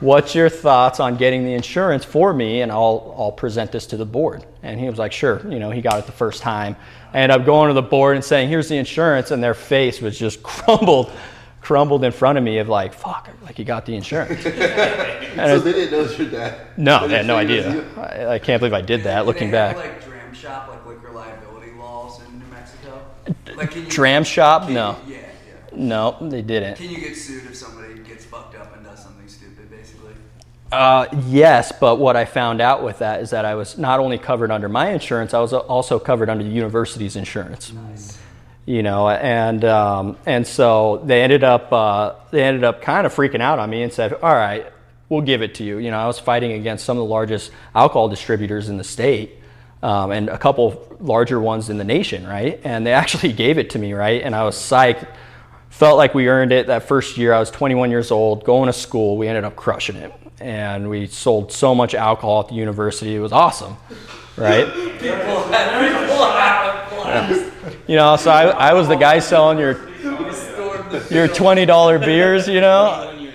What's 0.00 0.34
your 0.34 0.48
thoughts 0.48 0.98
on 0.98 1.16
getting 1.16 1.44
the 1.44 1.52
insurance 1.52 2.06
for 2.06 2.32
me? 2.32 2.62
And 2.62 2.72
I'll, 2.72 3.14
I'll 3.18 3.32
present 3.32 3.70
this 3.70 3.86
to 3.88 3.98
the 3.98 4.06
board. 4.06 4.46
And 4.62 4.80
he 4.80 4.88
was 4.88 4.98
like, 4.98 5.12
sure. 5.12 5.46
You 5.46 5.58
know, 5.58 5.70
he 5.70 5.82
got 5.82 5.98
it 5.98 6.06
the 6.06 6.12
first 6.12 6.40
time. 6.40 6.74
I 7.12 7.18
ended 7.20 7.38
up 7.38 7.46
going 7.46 7.68
to 7.68 7.74
the 7.74 7.82
board 7.82 8.16
and 8.16 8.24
saying, 8.24 8.48
here's 8.48 8.70
the 8.70 8.78
insurance. 8.78 9.30
And 9.30 9.44
their 9.44 9.54
face 9.54 10.00
was 10.00 10.18
just 10.18 10.42
crumbled 10.42 11.12
crumbled 11.60 12.04
in 12.04 12.12
front 12.12 12.38
of 12.38 12.44
me 12.44 12.58
of 12.58 12.68
like, 12.68 12.94
fuck, 12.94 13.28
like 13.42 13.58
you 13.58 13.64
got 13.64 13.86
the 13.86 13.94
insurance. 13.94 14.42
so 14.44 14.50
they 14.50 15.72
didn't 15.72 15.90
know 15.92 16.10
your 16.12 16.30
dad. 16.30 16.66
No, 16.76 17.06
they 17.06 17.16
had 17.16 17.26
no 17.26 17.36
idea. 17.36 17.84
I, 17.96 18.34
I, 18.34 18.38
can't 18.38 18.60
believe 18.60 18.72
I 18.72 18.80
did 18.80 19.04
that. 19.04 19.26
looking 19.26 19.50
back. 19.50 19.76
Like 19.76 20.04
dram 20.04 20.34
shop, 20.34 20.68
like 20.68 20.84
liquor 20.86 21.10
liability 21.10 21.72
laws 21.72 22.20
in 22.22 22.38
New 22.38 22.46
Mexico. 22.46 23.04
Like 23.54 23.74
you, 23.76 23.84
dram 23.86 24.24
shop? 24.24 24.68
no. 24.68 24.96
yeah, 25.06 25.16
yeah. 25.16 25.24
No, 25.72 26.16
they 26.20 26.42
didn't. 26.42 26.76
Can 26.76 26.90
you 26.90 26.98
get 26.98 27.16
sued 27.16 27.44
if 27.46 27.54
somebody 27.54 28.00
gets 28.00 28.24
fucked 28.24 28.56
up 28.56 28.74
and 28.74 28.84
does 28.84 29.02
something 29.02 29.28
stupid, 29.28 29.70
basically? 29.70 30.14
Uh, 30.72 31.06
yes, 31.26 31.72
but 31.78 31.96
what 31.96 32.16
I 32.16 32.24
found 32.24 32.60
out 32.60 32.82
with 32.82 32.98
that 33.00 33.20
is 33.20 33.30
that 33.30 33.44
I 33.44 33.54
was 33.54 33.76
not 33.76 34.00
only 34.00 34.18
covered 34.18 34.50
under 34.50 34.68
my 34.68 34.90
insurance, 34.90 35.34
I 35.34 35.40
was 35.40 35.52
also 35.52 35.98
covered 35.98 36.30
under 36.30 36.44
the 36.44 36.50
university's 36.50 37.16
insurance. 37.16 37.72
Nice 37.72 38.19
you 38.70 38.84
know, 38.84 39.08
and 39.08 39.64
um, 39.64 40.16
and 40.26 40.46
so 40.46 41.02
they 41.04 41.22
ended 41.22 41.42
up 41.42 41.72
uh, 41.72 42.14
they 42.30 42.44
ended 42.44 42.62
up 42.62 42.82
kind 42.82 43.04
of 43.04 43.12
freaking 43.12 43.40
out 43.40 43.58
on 43.58 43.68
me 43.68 43.82
and 43.82 43.92
said, 43.92 44.12
"All 44.12 44.32
right, 44.32 44.64
we'll 45.08 45.22
give 45.22 45.42
it 45.42 45.56
to 45.56 45.64
you." 45.64 45.78
You 45.78 45.90
know, 45.90 45.98
I 45.98 46.06
was 46.06 46.20
fighting 46.20 46.52
against 46.52 46.84
some 46.84 46.96
of 46.96 47.02
the 47.02 47.10
largest 47.10 47.50
alcohol 47.74 48.08
distributors 48.08 48.68
in 48.68 48.76
the 48.76 48.84
state. 48.84 49.36
Um, 49.82 50.10
and 50.10 50.28
a 50.28 50.36
couple 50.36 50.94
larger 51.00 51.40
ones 51.40 51.70
in 51.70 51.78
the 51.78 51.84
nation, 51.84 52.26
right? 52.26 52.60
And 52.64 52.86
they 52.86 52.92
actually 53.02 53.32
gave 53.32 53.56
it 53.56 53.70
to 53.70 53.78
me, 53.78 53.94
right? 53.94 54.22
And 54.22 54.34
I 54.34 54.44
was 54.44 54.54
psyched. 54.54 55.08
Felt 55.70 55.96
like 55.96 56.14
we 56.14 56.28
earned 56.28 56.52
it 56.52 56.66
that 56.66 56.82
first 56.82 57.16
year. 57.16 57.32
I 57.32 57.40
was 57.40 57.50
21 57.50 57.90
years 57.90 58.10
old, 58.10 58.44
going 58.44 58.66
to 58.66 58.74
school. 58.74 59.16
We 59.16 59.26
ended 59.26 59.44
up 59.44 59.56
crushing 59.56 59.96
it, 59.96 60.12
and 60.38 60.90
we 60.90 61.06
sold 61.06 61.50
so 61.50 61.74
much 61.74 61.94
alcohol 61.94 62.40
at 62.40 62.48
the 62.48 62.54
university. 62.54 63.16
It 63.16 63.20
was 63.20 63.32
awesome, 63.32 63.78
right? 64.36 64.68
You 67.90 67.96
know, 67.96 68.14
so 68.14 68.30
I, 68.30 68.44
I 68.44 68.74
was 68.74 68.86
the 68.86 68.94
guy 68.94 69.18
selling 69.18 69.58
your 69.58 69.72
your 71.10 71.26
twenty 71.26 71.66
dollar 71.66 71.98
beers. 71.98 72.46
You 72.46 72.60
know, 72.60 73.28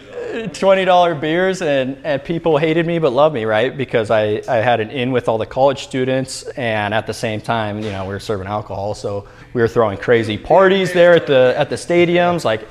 twenty 0.53 0.85
dollar 0.85 1.13
beers, 1.13 1.62
and 1.62 1.97
and 2.05 2.24
people 2.24 2.57
hated 2.57 2.88
me 2.88 2.97
but 3.00 3.12
loved 3.12 3.35
me, 3.35 3.43
right? 3.43 3.75
Because 3.75 4.09
I 4.09 4.41
I 4.47 4.62
had 4.62 4.79
an 4.79 4.91
in 4.91 5.12
with 5.12 5.27
all 5.27 5.38
the 5.38 5.45
college 5.45 5.83
students, 5.83 6.43
and 6.43 6.93
at 6.93 7.05
the 7.05 7.13
same 7.13 7.41
time, 7.41 7.79
you 7.79 7.91
know, 7.91 8.03
we 8.05 8.13
were 8.13 8.19
serving 8.21 8.47
alcohol, 8.47 8.93
so 8.93 9.27
we 9.51 9.59
were 9.59 9.67
throwing 9.67 9.97
crazy 9.97 10.38
parties 10.38 10.93
there 10.93 11.13
at 11.13 11.27
the 11.27 11.53
at 11.57 11.69
the 11.69 11.75
stadiums, 11.75 12.45
like. 12.45 12.65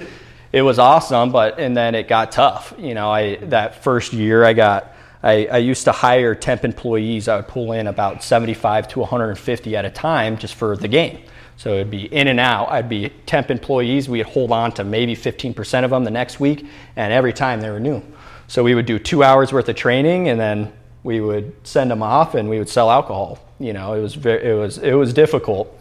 It 0.53 0.63
was 0.63 0.79
awesome, 0.79 1.33
but 1.33 1.59
and 1.59 1.77
then 1.77 1.97
it 1.97 2.07
got 2.07 2.31
tough. 2.31 2.73
You 2.79 2.95
know, 2.95 3.11
I 3.11 3.37
that 3.47 3.83
first 3.83 4.13
year 4.13 4.45
I 4.45 4.53
got 4.53 4.95
I, 5.21 5.47
I, 5.47 5.59
used 5.59 5.83
to 5.87 5.91
hire 5.91 6.37
temp 6.37 6.65
employees. 6.65 7.27
I 7.27 7.35
would 7.35 7.49
pull 7.49 7.73
in 7.73 7.89
about 7.89 8.23
75 8.23 8.87
to 8.89 9.01
150 9.01 9.75
at 9.75 9.85
a 9.85 9.91
time 9.91 10.39
just 10.39 10.55
for 10.55 10.77
the 10.77 10.87
game. 10.87 11.25
So 11.57 11.75
it'd 11.75 11.91
be 11.91 12.07
in 12.13 12.29
and 12.29 12.41
out. 12.41 12.71
I'd 12.71 12.89
be 12.89 13.11
temp 13.27 13.51
employees. 13.51 14.09
We'd 14.09 14.27
hold 14.27 14.51
on 14.51 14.73
to 14.73 14.85
maybe 14.85 15.15
15% 15.15 15.85
of 15.85 15.91
them 15.91 16.05
the 16.05 16.11
next 16.11 16.41
week, 16.41 16.67
and 16.97 17.13
every 17.13 17.33
time 17.33 17.61
they 17.61 17.71
were 17.71 17.81
new. 17.81 18.03
So 18.49 18.63
we 18.63 18.75
would 18.75 18.87
do 18.87 18.99
two 18.99 19.23
hours 19.23 19.53
worth 19.53 19.69
of 19.69 19.77
training, 19.77 20.29
and 20.29 20.39
then 20.39 20.73
we 21.03 21.21
would 21.21 21.55
send 21.67 21.91
them 21.91 22.03
off, 22.03 22.35
and 22.35 22.49
we 22.49 22.59
would 22.59 22.69
sell 22.69 22.91
alcohol. 22.91 23.39
You 23.59 23.73
know, 23.73 23.95
it 23.95 24.01
was 24.01 24.15
very, 24.15 24.51
it 24.51 24.55
was 24.55 24.79
it 24.79 24.95
was 24.95 25.13
difficult, 25.13 25.73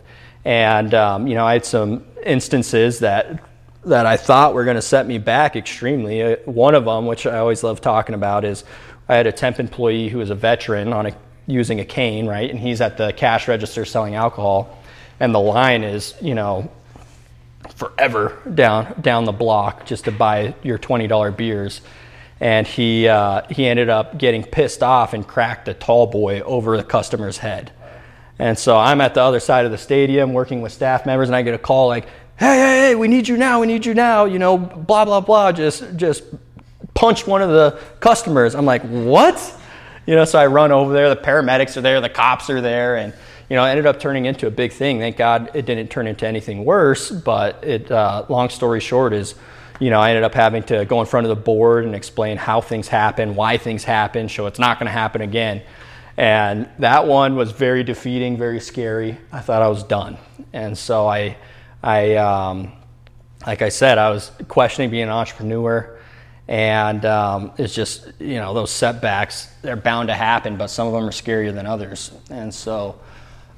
and 0.46 0.94
um, 0.94 1.28
you 1.28 1.36
know, 1.36 1.46
I 1.46 1.54
had 1.54 1.66
some 1.66 2.06
instances 2.24 3.00
that 3.00 3.44
that 3.86 4.06
I 4.06 4.18
thought 4.18 4.54
were 4.54 4.64
going 4.64 4.76
to 4.76 4.82
set 4.82 5.08
me 5.08 5.18
back 5.18 5.56
extremely. 5.56 6.24
Uh, 6.24 6.36
one 6.46 6.76
of 6.76 6.86
them, 6.86 7.06
which 7.06 7.26
I 7.26 7.40
always 7.40 7.64
love 7.64 7.82
talking 7.82 8.16
about, 8.16 8.46
is 8.46 8.64
I 9.10 9.16
had 9.16 9.28
a 9.28 9.32
temp 9.32 9.60
employee 9.60 10.10
who 10.10 10.20
was 10.20 10.30
a 10.30 10.36
veteran 10.36 10.94
on 10.94 11.08
a, 11.08 11.16
using 11.48 11.80
a 11.80 11.86
cane, 11.86 12.26
right? 12.26 12.50
And 12.50 12.60
he's 12.60 12.80
at 12.80 12.98
the 12.98 13.12
cash 13.12 13.48
register 13.48 13.84
selling 13.84 14.16
alcohol, 14.16 14.78
and 15.20 15.34
the 15.34 15.40
line 15.40 15.84
is, 15.84 16.16
you 16.22 16.36
know, 16.36 16.72
forever 17.76 18.38
down 18.54 19.02
down 19.02 19.26
the 19.26 19.32
block 19.32 19.86
just 19.86 20.06
to 20.06 20.12
buy 20.12 20.54
your 20.64 20.78
twenty 20.78 21.08
dollar 21.08 21.32
beers. 21.32 21.82
And 22.40 22.68
he 22.68 23.08
uh, 23.08 23.44
he 23.50 23.66
ended 23.66 23.90
up 23.90 24.18
getting 24.18 24.44
pissed 24.44 24.84
off 24.84 25.14
and 25.14 25.26
cracked 25.26 25.68
a 25.68 25.74
tall 25.74 26.08
boy 26.08 26.42
over 26.42 26.76
the 26.76 26.84
customer's 26.84 27.38
head. 27.38 27.72
And 28.40 28.58
so 28.58 28.78
I'm 28.78 29.00
at 29.00 29.14
the 29.14 29.22
other 29.22 29.40
side 29.40 29.66
of 29.66 29.72
the 29.72 29.78
stadium 29.78 30.34
working 30.34 30.62
with 30.62 30.74
staff 30.74 31.06
members, 31.06 31.30
and 31.30 31.36
I 31.36 31.44
get 31.44 31.54
a 31.54 31.60
call 31.60 31.88
like, 31.88 32.06
"Hey, 32.36 32.58
hey, 32.58 32.88
hey, 32.88 32.96
we 32.96 33.08
need 33.08 33.28
you 33.28 33.38
now! 33.38 33.62
We 33.62 33.68
need 33.68 33.86
you 33.86 33.94
now!" 33.94 34.26
You 34.26 34.40
know, 34.40 34.58
blah 34.58 35.06
blah 35.06 35.22
blah. 35.22 35.52
Just 35.52 35.96
just 35.96 36.24
punched 36.94 37.28
one 37.28 37.42
of 37.42 37.50
the 37.50 37.80
customers. 38.00 38.56
I'm 38.56 38.66
like, 38.66 38.82
"What?" 38.82 39.60
You 40.06 40.16
know, 40.16 40.26
so 40.26 40.38
I 40.38 40.48
run 40.48 40.74
over 40.74 40.92
there. 40.92 41.10
The 41.10 41.22
paramedics 41.22 41.78
are 41.78 41.82
there, 41.82 42.02
the 42.02 42.10
cops 42.10 42.50
are 42.50 42.60
there, 42.60 42.98
and 42.98 43.14
you 43.54 43.58
know, 43.60 43.66
ended 43.66 43.86
up 43.86 44.00
turning 44.00 44.26
into 44.26 44.48
a 44.48 44.50
big 44.50 44.72
thing. 44.72 44.98
Thank 44.98 45.16
God 45.16 45.52
it 45.54 45.68
didn't 45.68 45.90
turn 45.90 46.08
into 46.08 46.26
anything 46.26 46.66
worse. 46.66 47.12
But 47.12 47.64
it, 47.64 47.92
uh, 47.92 48.26
long 48.28 48.50
story 48.50 48.80
short, 48.80 49.14
is 49.14 49.36
you 49.80 49.92
know, 49.92 50.00
I 50.00 50.10
ended 50.10 50.24
up 50.24 50.34
having 50.34 50.64
to 50.64 50.86
go 50.86 51.02
in 51.02 51.06
front 51.06 51.28
of 51.28 51.30
the 51.30 51.40
board 51.40 51.86
and 51.86 51.94
explain 51.94 52.38
how 52.38 52.62
things 52.62 52.88
happen, 52.88 53.36
why 53.36 53.60
things 53.60 53.84
happen, 53.84 54.28
so 54.28 54.48
it's 54.48 54.58
not 54.58 54.80
going 54.80 54.88
to 54.88 54.92
happen 54.92 55.22
again. 55.22 55.62
And 56.18 56.68
that 56.80 57.06
one 57.06 57.36
was 57.36 57.52
very 57.52 57.84
defeating, 57.84 58.38
very 58.38 58.60
scary. 58.60 59.20
I 59.32 59.42
thought 59.42 59.62
I 59.62 59.68
was 59.68 59.84
done, 59.84 60.18
and 60.52 60.76
so 60.76 61.06
I, 61.06 61.38
I, 61.84 62.16
um, 62.16 62.72
like 63.46 63.62
I 63.62 63.70
said, 63.70 64.00
I 64.00 64.10
was 64.10 64.32
questioning 64.48 64.90
being 64.90 65.04
an 65.04 65.10
entrepreneur, 65.10 66.00
and 66.48 67.06
um, 67.06 67.52
it's 67.60 67.76
just 67.76 68.20
you 68.20 68.40
know 68.40 68.56
those 68.56 68.72
setbacks 68.72 69.54
they're 69.62 69.76
bound 69.76 70.08
to 70.08 70.16
happen, 70.16 70.58
but 70.58 70.72
some 70.72 70.88
of 70.88 70.94
them 70.94 71.04
are 71.04 71.12
scarier 71.12 71.54
than 71.54 71.68
others, 71.68 72.10
and 72.32 72.52
so. 72.52 72.96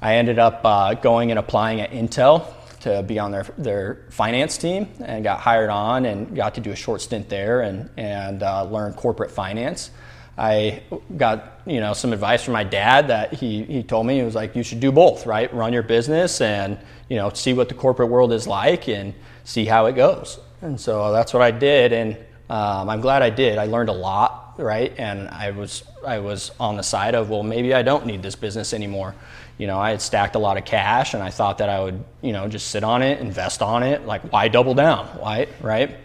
I 0.00 0.16
ended 0.16 0.38
up 0.38 0.60
uh, 0.64 0.94
going 0.94 1.30
and 1.30 1.38
applying 1.38 1.80
at 1.80 1.90
Intel 1.90 2.52
to 2.80 3.02
be 3.02 3.18
on 3.18 3.32
their, 3.32 3.44
their 3.58 4.04
finance 4.10 4.58
team 4.58 4.88
and 5.00 5.24
got 5.24 5.40
hired 5.40 5.70
on 5.70 6.04
and 6.04 6.36
got 6.36 6.54
to 6.54 6.60
do 6.60 6.70
a 6.70 6.76
short 6.76 7.00
stint 7.00 7.28
there 7.28 7.62
and, 7.62 7.90
and 7.96 8.42
uh, 8.42 8.64
learn 8.64 8.92
corporate 8.92 9.30
finance. 9.30 9.90
I 10.38 10.82
got 11.16 11.62
you 11.66 11.80
know 11.80 11.94
some 11.94 12.12
advice 12.12 12.42
from 12.44 12.52
my 12.52 12.64
dad 12.64 13.08
that 13.08 13.32
he, 13.32 13.64
he 13.64 13.82
told 13.82 14.06
me 14.06 14.18
he 14.18 14.22
was 14.22 14.34
like 14.34 14.54
you 14.54 14.62
should 14.62 14.80
do 14.80 14.92
both 14.92 15.24
right? 15.24 15.52
Run 15.54 15.72
your 15.72 15.82
business 15.82 16.42
and 16.42 16.78
you 17.08 17.16
know 17.16 17.30
see 17.30 17.54
what 17.54 17.68
the 17.68 17.74
corporate 17.74 18.10
world 18.10 18.32
is 18.32 18.46
like 18.46 18.88
and 18.88 19.14
see 19.44 19.64
how 19.64 19.86
it 19.86 19.94
goes. 19.94 20.38
And 20.60 20.78
so 20.78 21.10
that's 21.10 21.32
what 21.32 21.42
I 21.42 21.50
did 21.50 21.92
and 21.92 22.16
um, 22.50 22.90
I'm 22.90 23.00
glad 23.00 23.22
I 23.22 23.30
did. 23.30 23.58
I 23.58 23.64
learned 23.64 23.88
a 23.88 23.94
lot 23.94 24.54
right? 24.58 24.92
And 24.98 25.28
I 25.28 25.50
was 25.50 25.84
I 26.06 26.18
was 26.18 26.50
on 26.60 26.76
the 26.76 26.82
side 26.82 27.14
of 27.14 27.30
well 27.30 27.42
maybe 27.42 27.74
I 27.74 27.82
don't 27.82 28.06
need 28.06 28.22
this 28.22 28.36
business 28.36 28.74
anymore 28.74 29.14
you 29.58 29.66
know, 29.66 29.78
I 29.78 29.90
had 29.90 30.02
stacked 30.02 30.34
a 30.34 30.38
lot 30.38 30.56
of 30.56 30.64
cash 30.64 31.14
and 31.14 31.22
I 31.22 31.30
thought 31.30 31.58
that 31.58 31.68
I 31.68 31.82
would, 31.82 32.04
you 32.22 32.32
know, 32.32 32.46
just 32.48 32.68
sit 32.68 32.84
on 32.84 33.02
it, 33.02 33.20
invest 33.20 33.62
on 33.62 33.82
it. 33.82 34.06
Like, 34.06 34.32
why 34.32 34.48
double 34.48 34.74
down? 34.74 35.06
Why, 35.18 35.48
right? 35.60 35.96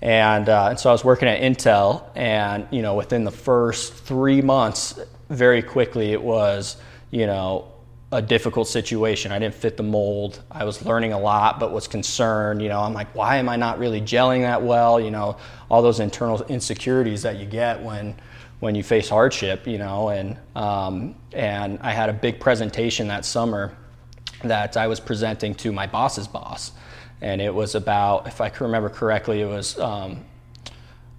And, 0.00 0.48
uh, 0.48 0.68
and 0.70 0.80
so 0.80 0.90
I 0.90 0.92
was 0.92 1.04
working 1.04 1.28
at 1.28 1.40
Intel, 1.40 2.04
and, 2.14 2.68
you 2.70 2.82
know, 2.82 2.94
within 2.94 3.24
the 3.24 3.32
first 3.32 3.92
three 3.92 4.40
months, 4.40 4.98
very 5.28 5.60
quickly, 5.60 6.12
it 6.12 6.22
was, 6.22 6.76
you 7.10 7.26
know, 7.26 7.72
a 8.12 8.22
difficult 8.22 8.68
situation. 8.68 9.32
I 9.32 9.38
didn't 9.38 9.56
fit 9.56 9.76
the 9.76 9.82
mold. 9.82 10.40
I 10.50 10.64
was 10.64 10.84
learning 10.84 11.12
a 11.12 11.18
lot, 11.18 11.60
but 11.60 11.72
was 11.72 11.88
concerned. 11.88 12.62
You 12.62 12.68
know, 12.68 12.80
I'm 12.80 12.94
like, 12.94 13.14
why 13.14 13.36
am 13.36 13.48
I 13.48 13.56
not 13.56 13.78
really 13.78 14.00
gelling 14.00 14.42
that 14.42 14.62
well? 14.62 14.98
You 14.98 15.10
know, 15.10 15.36
all 15.68 15.82
those 15.82 16.00
internal 16.00 16.42
insecurities 16.44 17.22
that 17.22 17.36
you 17.36 17.44
get 17.44 17.82
when 17.82 18.14
when 18.60 18.74
you 18.74 18.82
face 18.82 19.08
hardship, 19.08 19.66
you 19.66 19.78
know, 19.78 20.08
and 20.08 20.36
um, 20.56 21.14
and 21.32 21.78
I 21.80 21.92
had 21.92 22.08
a 22.08 22.12
big 22.12 22.40
presentation 22.40 23.08
that 23.08 23.24
summer 23.24 23.76
that 24.44 24.76
I 24.76 24.86
was 24.86 25.00
presenting 25.00 25.54
to 25.56 25.72
my 25.72 25.86
boss's 25.86 26.28
boss, 26.28 26.72
and 27.20 27.40
it 27.40 27.54
was 27.54 27.74
about, 27.74 28.26
if 28.26 28.40
I 28.40 28.48
can 28.48 28.66
remember 28.66 28.88
correctly, 28.88 29.42
it 29.42 29.46
was 29.46 29.78
um, 29.78 30.24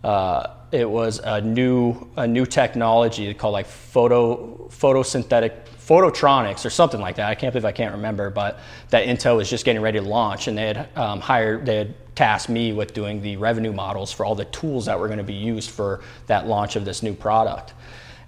uh, 0.03 0.48
it 0.72 0.89
was 0.89 1.19
a 1.19 1.41
new 1.41 2.10
a 2.17 2.27
new 2.27 2.46
technology 2.46 3.34
called 3.34 3.53
like 3.53 3.67
photo 3.67 4.67
photosynthetic 4.69 5.65
phototronics 5.77 6.65
or 6.65 6.69
something 6.69 7.01
like 7.01 7.15
that. 7.15 7.29
I 7.29 7.36
can't 7.36 7.51
believe 7.51 7.65
I 7.65 7.72
can't 7.72 7.96
remember, 7.96 8.29
but 8.29 8.60
that 8.89 9.08
Intel 9.08 9.38
was 9.38 9.50
just 9.50 9.65
getting 9.65 9.81
ready 9.81 10.00
to 10.00 10.05
launch, 10.05 10.48
and 10.48 10.58
they 10.58 10.67
had 10.67 10.89
um, 10.98 11.19
hired 11.19 11.65
they 11.65 11.77
had 11.77 12.09
tasked 12.20 12.50
me 12.50 12.74
with 12.74 12.94
doing 12.94 13.22
the 13.22 13.38
revenue 13.38 13.72
models 13.72 14.12
for 14.12 14.26
all 14.26 14.36
the 14.36 14.44
tools 14.44 14.88
that 14.88 15.00
were 15.00 15.08
going 15.08 15.20
to 15.20 15.24
be 15.24 15.34
used 15.34 15.70
for 15.70 16.02
that 16.28 16.48
launch 16.48 16.76
of 16.76 16.84
this 16.84 17.02
new 17.02 17.14
product. 17.14 17.74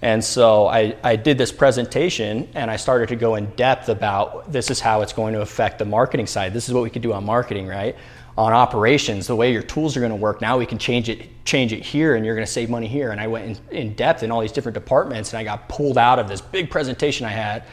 And 0.02 0.24
so 0.24 0.68
I, 0.68 0.96
I 1.04 1.18
did 1.18 1.38
this 1.38 1.52
presentation 1.52 2.48
and 2.54 2.72
I 2.72 2.78
started 2.78 3.10
to 3.10 3.18
go 3.18 3.36
in 3.36 3.48
depth 3.58 3.90
about 3.90 4.50
this 4.50 4.72
is 4.72 4.80
how 4.80 5.02
it's 5.02 5.12
going 5.12 5.34
to 5.34 5.42
affect 5.42 5.78
the 5.78 5.84
marketing 5.84 6.26
side. 6.26 6.54
This 6.54 6.70
is 6.70 6.74
what 6.74 6.84
we 6.84 6.90
could 6.90 7.02
do 7.02 7.12
on 7.12 7.26
marketing, 7.26 7.68
right? 7.68 7.98
On 8.38 8.54
operations, 8.54 9.28
the 9.28 9.36
way 9.36 9.52
your 9.52 9.62
tools 9.62 9.98
are 9.98 10.00
going 10.00 10.14
to 10.14 10.16
work. 10.16 10.40
Now 10.40 10.58
we 10.58 10.66
can 10.66 10.78
change 10.78 11.10
it, 11.10 11.28
change 11.44 11.74
it 11.74 11.84
here, 11.84 12.16
and 12.16 12.26
you're 12.26 12.34
going 12.34 12.48
to 12.48 12.52
save 12.52 12.70
money 12.70 12.88
here. 12.88 13.12
And 13.12 13.20
I 13.20 13.28
went 13.28 13.60
in, 13.72 13.78
in 13.78 13.94
depth 13.94 14.24
in 14.24 14.32
all 14.32 14.40
these 14.40 14.54
different 14.54 14.76
departments, 14.76 15.34
and 15.34 15.40
I 15.40 15.44
got 15.44 15.68
pulled 15.68 15.98
out 15.98 16.18
of 16.18 16.30
this 16.30 16.40
big 16.40 16.70
presentation 16.70 17.26
I 17.26 17.32
had. 17.32 17.66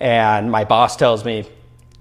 And 0.00 0.50
my 0.50 0.64
boss 0.64 0.96
tells 0.96 1.24
me, 1.24 1.48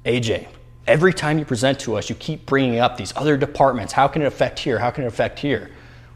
AJ, 0.04 0.48
every 0.88 1.14
time 1.14 1.38
you 1.38 1.46
present 1.46 1.80
to 1.82 1.96
us, 1.98 2.10
you 2.10 2.16
keep 2.16 2.46
bringing 2.46 2.80
up 2.80 2.98
these 2.98 3.14
other 3.16 3.38
departments. 3.38 3.94
How 3.94 4.08
can 4.08 4.22
it 4.22 4.26
affect 4.26 4.60
here? 4.60 4.80
How 4.80 4.92
can 4.92 5.04
it 5.04 5.08
affect 5.08 5.40
here? 5.40 5.72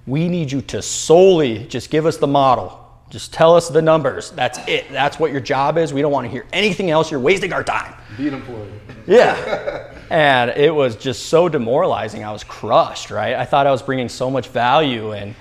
We 0.07 0.27
need 0.27 0.51
you 0.51 0.61
to 0.63 0.81
solely 0.81 1.65
just 1.65 1.89
give 1.89 2.05
us 2.05 2.17
the 2.17 2.27
model. 2.27 2.81
Just 3.09 3.33
tell 3.33 3.55
us 3.55 3.69
the 3.69 3.81
numbers. 3.81 4.31
That's 4.31 4.59
it. 4.67 4.89
That's 4.91 5.19
what 5.19 5.31
your 5.31 5.41
job 5.41 5.77
is. 5.77 5.93
We 5.93 6.01
don't 6.01 6.11
want 6.11 6.25
to 6.25 6.31
hear 6.31 6.45
anything 6.51 6.89
else. 6.89 7.11
You're 7.11 7.19
wasting 7.19 7.53
our 7.53 7.63
time. 7.63 7.93
Be 8.17 8.27
an 8.27 8.33
employee. 8.35 8.71
Yeah. 9.07 9.93
and 10.09 10.49
it 10.51 10.73
was 10.73 10.95
just 10.95 11.27
so 11.27 11.47
demoralizing. 11.47 12.23
I 12.23 12.31
was 12.31 12.43
crushed, 12.43 13.11
right? 13.11 13.35
I 13.35 13.45
thought 13.45 13.67
I 13.67 13.71
was 13.71 13.83
bringing 13.83 14.09
so 14.09 14.31
much 14.31 14.47
value 14.47 15.11
and, 15.11 15.35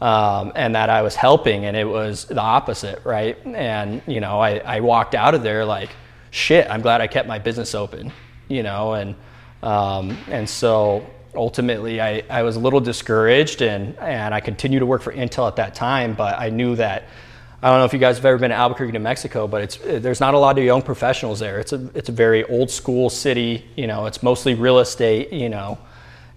um, 0.00 0.52
and 0.54 0.74
that 0.74 0.88
I 0.88 1.02
was 1.02 1.14
helping, 1.14 1.66
and 1.66 1.76
it 1.76 1.84
was 1.84 2.24
the 2.24 2.40
opposite, 2.40 3.04
right? 3.04 3.36
And, 3.44 4.00
you 4.06 4.20
know, 4.20 4.40
I, 4.40 4.56
I 4.58 4.80
walked 4.80 5.14
out 5.14 5.34
of 5.34 5.42
there 5.42 5.66
like, 5.66 5.90
shit, 6.30 6.68
I'm 6.70 6.80
glad 6.80 7.02
I 7.02 7.06
kept 7.06 7.28
my 7.28 7.38
business 7.38 7.74
open 7.74 8.10
you 8.50 8.62
know, 8.62 8.92
and 8.92 9.14
um, 9.62 10.16
and 10.28 10.48
so 10.48 11.06
ultimately 11.34 12.00
I, 12.00 12.22
I 12.28 12.42
was 12.42 12.56
a 12.56 12.60
little 12.60 12.80
discouraged 12.80 13.62
and, 13.62 13.96
and 13.98 14.34
I 14.34 14.40
continued 14.40 14.80
to 14.80 14.86
work 14.86 15.02
for 15.02 15.12
Intel 15.12 15.46
at 15.46 15.56
that 15.56 15.74
time, 15.74 16.14
but 16.14 16.38
I 16.38 16.50
knew 16.50 16.76
that 16.76 17.04
I 17.62 17.68
don't 17.70 17.78
know 17.78 17.84
if 17.84 17.92
you 17.92 17.98
guys 17.98 18.16
have 18.16 18.24
ever 18.24 18.38
been 18.38 18.50
to 18.50 18.56
Albuquerque, 18.56 18.92
New 18.92 19.00
Mexico, 19.00 19.46
but 19.46 19.62
it's 19.62 19.76
there's 19.76 20.18
not 20.18 20.34
a 20.34 20.38
lot 20.38 20.58
of 20.58 20.64
young 20.64 20.82
professionals 20.82 21.40
there. 21.40 21.60
It's 21.60 21.72
a 21.72 21.90
it's 21.94 22.08
a 22.08 22.12
very 22.12 22.42
old 22.44 22.70
school 22.70 23.10
city. 23.10 23.66
You 23.76 23.86
know, 23.86 24.06
it's 24.06 24.22
mostly 24.22 24.54
real 24.54 24.78
estate. 24.78 25.30
You 25.30 25.50
know, 25.50 25.78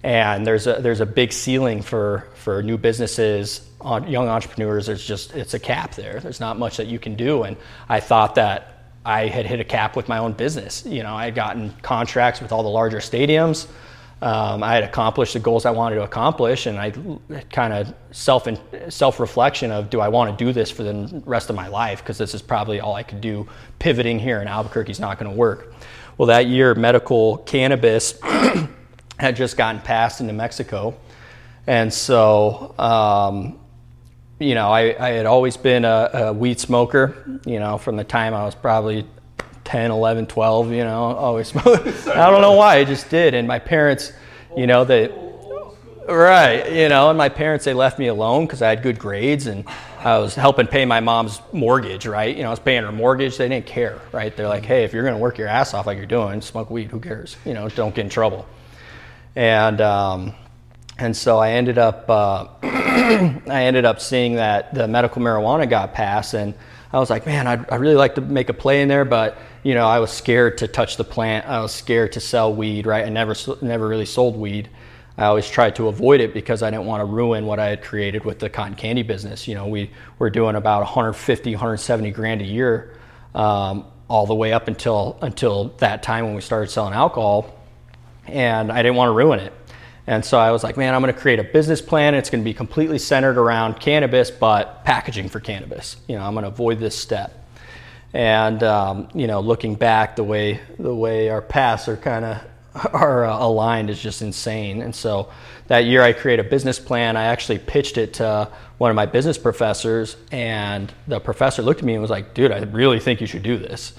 and 0.03 0.45
there's 0.45 0.67
a 0.67 0.81
there's 0.81 0.99
a 0.99 1.05
big 1.05 1.31
ceiling 1.31 1.81
for 1.81 2.27
for 2.35 2.61
new 2.61 2.77
businesses, 2.77 3.65
on 3.79 4.07
young 4.07 4.27
entrepreneurs. 4.27 4.87
There's 4.87 5.05
just 5.05 5.33
it's 5.33 5.53
a 5.53 5.59
cap 5.59 5.95
there. 5.95 6.19
There's 6.19 6.39
not 6.39 6.57
much 6.57 6.77
that 6.77 6.87
you 6.87 6.99
can 6.99 7.15
do. 7.15 7.43
And 7.43 7.57
I 7.87 7.99
thought 7.99 8.35
that 8.35 8.72
I 9.05 9.27
had 9.27 9.45
hit 9.45 9.59
a 9.59 9.63
cap 9.63 9.95
with 9.95 10.07
my 10.07 10.17
own 10.17 10.33
business. 10.33 10.85
You 10.85 11.03
know, 11.03 11.15
I 11.15 11.25
had 11.25 11.35
gotten 11.35 11.71
contracts 11.81 12.41
with 12.41 12.51
all 12.51 12.63
the 12.63 12.69
larger 12.69 12.99
stadiums. 12.99 13.67
Um, 14.21 14.63
I 14.63 14.75
had 14.75 14.85
accomplished 14.85 15.33
the 15.33 15.39
goals 15.39 15.65
I 15.65 15.71
wanted 15.71 15.95
to 15.95 16.03
accomplish, 16.03 16.65
and 16.65 16.79
I 16.79 16.91
kind 17.51 17.73
of 17.73 17.93
self 18.11 18.47
self 18.87 19.19
reflection 19.19 19.69
of 19.69 19.89
do 19.89 19.99
I 19.99 20.07
want 20.07 20.37
to 20.37 20.45
do 20.45 20.53
this 20.53 20.71
for 20.71 20.83
the 20.83 21.21
rest 21.25 21.49
of 21.49 21.57
my 21.57 21.67
life 21.67 21.99
because 21.99 22.17
this 22.17 22.33
is 22.33 22.41
probably 22.41 22.79
all 22.79 22.95
I 22.95 23.03
could 23.03 23.19
do. 23.19 23.45
Pivoting 23.79 24.19
here 24.19 24.41
in 24.41 24.47
Albuquerque 24.47 24.91
is 24.91 24.99
not 24.99 25.19
going 25.19 25.29
to 25.29 25.37
work. 25.37 25.73
Well, 26.17 26.27
that 26.27 26.47
year, 26.47 26.73
medical 26.73 27.39
cannabis 27.39 28.17
had 29.19 29.35
just 29.35 29.57
gotten 29.57 29.81
passed 29.81 30.21
in 30.21 30.27
New 30.27 30.33
Mexico, 30.33 30.95
and 31.67 31.93
so 31.93 32.75
um, 32.79 33.59
you 34.43 34.55
know, 34.55 34.69
I, 34.69 34.95
I 34.99 35.09
had 35.11 35.25
always 35.25 35.57
been 35.57 35.85
a, 35.85 36.09
a, 36.13 36.33
weed 36.33 36.59
smoker, 36.59 37.39
you 37.45 37.59
know, 37.59 37.77
from 37.77 37.95
the 37.95 38.03
time 38.03 38.33
I 38.33 38.43
was 38.43 38.55
probably 38.55 39.07
10, 39.63 39.91
11, 39.91 40.27
12, 40.27 40.71
you 40.71 40.83
know, 40.83 41.03
always 41.15 41.47
smoked. 41.47 42.07
I 42.07 42.29
don't 42.29 42.41
know 42.41 42.53
why, 42.53 42.77
I 42.77 42.83
just 42.83 43.09
did. 43.09 43.33
And 43.33 43.47
my 43.47 43.59
parents, 43.59 44.11
you 44.55 44.67
know, 44.67 44.83
they, 44.83 45.09
right, 46.07 46.69
you 46.71 46.89
know, 46.89 47.09
and 47.09 47.17
my 47.17 47.29
parents, 47.29 47.63
they 47.65 47.73
left 47.73 47.97
me 47.97 48.07
alone 48.07 48.45
because 48.45 48.61
I 48.61 48.69
had 48.69 48.83
good 48.83 48.99
grades 48.99 49.47
and 49.47 49.65
I 49.99 50.17
was 50.17 50.35
helping 50.35 50.67
pay 50.67 50.83
my 50.83 50.99
mom's 50.99 51.39
mortgage, 51.53 52.05
right? 52.05 52.35
You 52.35 52.43
know, 52.43 52.49
I 52.49 52.51
was 52.51 52.59
paying 52.59 52.83
her 52.83 52.91
mortgage. 52.91 53.37
They 53.37 53.47
didn't 53.47 53.65
care, 53.65 54.01
right? 54.11 54.35
They're 54.35 54.49
like, 54.49 54.65
hey, 54.65 54.83
if 54.83 54.91
you're 54.91 55.03
going 55.03 55.15
to 55.15 55.21
work 55.21 55.37
your 55.37 55.47
ass 55.47 55.73
off 55.73 55.87
like 55.87 55.97
you're 55.97 56.05
doing, 56.05 56.41
smoke 56.41 56.69
weed, 56.69 56.91
who 56.91 56.99
cares? 56.99 57.37
You 57.45 57.53
know, 57.53 57.69
don't 57.69 57.95
get 57.95 58.03
in 58.03 58.09
trouble. 58.09 58.45
And, 59.35 59.79
um, 59.79 60.35
and 60.97 61.15
so 61.15 61.37
I 61.39 61.51
ended 61.51 61.77
up 61.77 62.09
uh, 62.09 62.47
I 62.63 63.63
ended 63.63 63.85
up 63.85 63.99
seeing 63.99 64.35
that 64.35 64.73
the 64.73 64.87
medical 64.87 65.21
marijuana 65.21 65.69
got 65.69 65.93
passed, 65.93 66.33
and 66.33 66.53
I 66.91 66.99
was 66.99 67.09
like, 67.09 67.25
man, 67.25 67.47
I'd, 67.47 67.69
I'd, 67.69 67.79
really 67.79 67.95
like 67.95 68.15
to 68.15 68.21
make 68.21 68.49
a 68.49 68.53
play 68.53 68.81
in 68.81 68.87
there, 68.87 69.05
but 69.05 69.37
you 69.63 69.73
know, 69.73 69.87
I 69.87 69.99
was 69.99 70.11
scared 70.11 70.59
to 70.59 70.67
touch 70.67 70.97
the 70.97 71.03
plant. 71.03 71.47
I 71.47 71.61
was 71.61 71.71
scared 71.71 72.11
to 72.13 72.19
sell 72.19 72.53
weed. 72.53 72.85
Right, 72.85 73.05
I 73.05 73.09
never 73.09 73.35
never 73.61 73.87
really 73.87 74.05
sold 74.05 74.35
weed, 74.35 74.69
I 75.17 75.25
always 75.25 75.47
tried 75.47 75.75
to 75.75 75.87
avoid 75.89 76.21
it 76.21 76.33
because 76.33 76.63
I 76.63 76.71
didn't 76.71 76.85
want 76.85 77.01
to 77.01 77.05
ruin 77.05 77.45
what 77.45 77.59
I 77.59 77.67
had 77.67 77.83
created 77.83 78.25
with 78.25 78.39
the 78.39 78.49
cotton 78.49 78.73
candy 78.75 79.03
business. 79.03 79.47
You 79.47 79.53
know, 79.53 79.67
we 79.67 79.91
were 80.17 80.31
doing 80.31 80.55
about 80.55 80.79
150, 80.79 81.51
170 81.51 82.11
grand 82.11 82.41
a 82.41 82.45
year, 82.45 82.97
um, 83.35 83.85
all 84.07 84.25
the 84.25 84.33
way 84.35 84.53
up 84.53 84.67
until 84.67 85.17
until 85.21 85.65
that 85.77 86.01
time 86.01 86.25
when 86.25 86.33
we 86.33 86.41
started 86.41 86.71
selling 86.71 86.93
alcohol, 86.93 87.59
and 88.25 88.71
I 88.71 88.81
didn't 88.81 88.95
want 88.95 89.09
to 89.09 89.13
ruin 89.13 89.39
it. 89.39 89.53
And 90.05 90.23
so 90.25 90.37
I 90.37 90.51
was 90.51 90.63
like, 90.63 90.75
man, 90.75 90.93
I'm 90.93 91.01
going 91.01 91.13
to 91.13 91.19
create 91.19 91.39
a 91.39 91.45
business 91.45 91.81
plan. 91.81 92.13
It's 92.13 92.29
going 92.29 92.43
to 92.43 92.45
be 92.45 92.53
completely 92.53 92.99
centered 92.99 93.37
around 93.37 93.79
cannabis, 93.79 94.31
but 94.31 94.83
packaging 94.83 95.29
for 95.29 95.39
cannabis. 95.39 95.95
You 96.07 96.17
know, 96.17 96.23
I'm 96.23 96.33
going 96.33 96.43
to 96.43 96.49
avoid 96.49 96.79
this 96.79 96.97
step. 96.97 97.39
And 98.13 98.61
um, 98.63 99.07
you 99.15 99.27
know, 99.27 99.39
looking 99.39 99.75
back, 99.75 100.15
the 100.15 100.23
way 100.23 100.59
the 100.77 100.93
way 100.93 101.29
our 101.29 101.41
paths 101.41 101.87
are 101.87 101.97
kind 101.97 102.25
of 102.25 102.43
are 102.93 103.25
uh, 103.25 103.45
aligned 103.45 103.89
is 103.89 103.99
just 103.99 104.21
insane. 104.21 104.81
And 104.81 104.93
so 104.93 105.31
that 105.67 105.85
year, 105.85 106.03
I 106.03 106.13
created 106.13 106.45
a 106.45 106.49
business 106.49 106.79
plan. 106.79 107.17
I 107.17 107.25
actually 107.25 107.59
pitched 107.59 107.97
it 107.97 108.13
to 108.15 108.49
one 108.77 108.91
of 108.91 108.95
my 108.95 109.05
business 109.05 109.37
professors, 109.37 110.17
and 110.31 110.93
the 111.07 111.19
professor 111.19 111.61
looked 111.61 111.79
at 111.79 111.85
me 111.85 111.93
and 111.93 112.01
was 112.01 112.11
like, 112.11 112.33
"Dude, 112.33 112.51
I 112.51 112.59
really 112.59 112.99
think 112.99 113.21
you 113.21 113.27
should 113.27 113.43
do 113.43 113.57
this." 113.57 113.93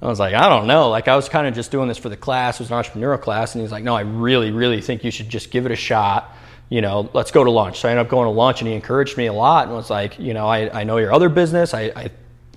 I 0.00 0.06
was 0.06 0.20
like, 0.20 0.34
I 0.34 0.48
don't 0.48 0.68
know. 0.68 0.90
Like, 0.90 1.08
I 1.08 1.16
was 1.16 1.28
kind 1.28 1.46
of 1.46 1.54
just 1.54 1.70
doing 1.70 1.88
this 1.88 1.98
for 1.98 2.08
the 2.08 2.16
class. 2.16 2.60
It 2.60 2.68
was 2.68 2.70
an 2.70 2.76
entrepreneurial 2.76 3.20
class. 3.20 3.54
And 3.54 3.62
he's 3.62 3.72
like, 3.72 3.82
no, 3.82 3.96
I 3.96 4.02
really, 4.02 4.52
really 4.52 4.80
think 4.80 5.02
you 5.02 5.10
should 5.10 5.28
just 5.28 5.50
give 5.50 5.66
it 5.66 5.72
a 5.72 5.76
shot. 5.76 6.36
You 6.68 6.82
know, 6.82 7.10
let's 7.14 7.32
go 7.32 7.42
to 7.42 7.50
lunch. 7.50 7.80
So 7.80 7.88
I 7.88 7.92
ended 7.92 8.06
up 8.06 8.10
going 8.10 8.26
to 8.26 8.30
lunch 8.30 8.60
and 8.60 8.68
he 8.68 8.74
encouraged 8.74 9.16
me 9.16 9.26
a 9.26 9.32
lot 9.32 9.66
and 9.66 9.74
was 9.74 9.90
like, 9.90 10.18
you 10.18 10.34
know, 10.34 10.46
I, 10.46 10.80
I 10.80 10.84
know 10.84 10.98
your 10.98 11.12
other 11.12 11.28
business. 11.28 11.74
I, 11.74 11.92
I, 11.96 12.10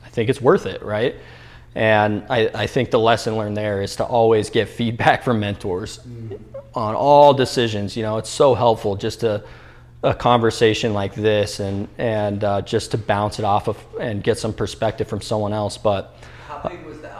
I 0.03 0.09
think 0.09 0.29
it's 0.29 0.41
worth 0.41 0.65
it, 0.67 0.83
right? 0.83 1.15
And 1.73 2.25
I, 2.29 2.51
I 2.53 2.67
think 2.67 2.91
the 2.91 2.99
lesson 2.99 3.37
learned 3.37 3.57
there 3.57 3.81
is 3.81 3.95
to 3.95 4.03
always 4.03 4.49
get 4.49 4.69
feedback 4.69 5.23
from 5.23 5.39
mentors 5.39 5.99
mm-hmm. 5.99 6.35
on 6.75 6.93
all 6.93 7.33
decisions. 7.33 7.95
You 7.95 8.03
know, 8.03 8.17
it's 8.17 8.29
so 8.29 8.53
helpful 8.53 8.97
just 8.97 9.21
to 9.21 9.43
a 10.03 10.13
conversation 10.13 10.93
like 10.93 11.13
this 11.13 11.59
and 11.59 11.87
and 11.97 12.43
uh, 12.43 12.61
just 12.61 12.89
to 12.91 12.97
bounce 12.97 13.37
it 13.37 13.45
off 13.45 13.67
of 13.67 13.77
and 13.99 14.23
get 14.23 14.37
some 14.37 14.51
perspective 14.51 15.07
from 15.07 15.21
someone 15.21 15.53
else. 15.53 15.77
But 15.77 16.15
how 16.47 16.67
big 16.67 16.83
was 16.85 16.99
the 17.01 17.11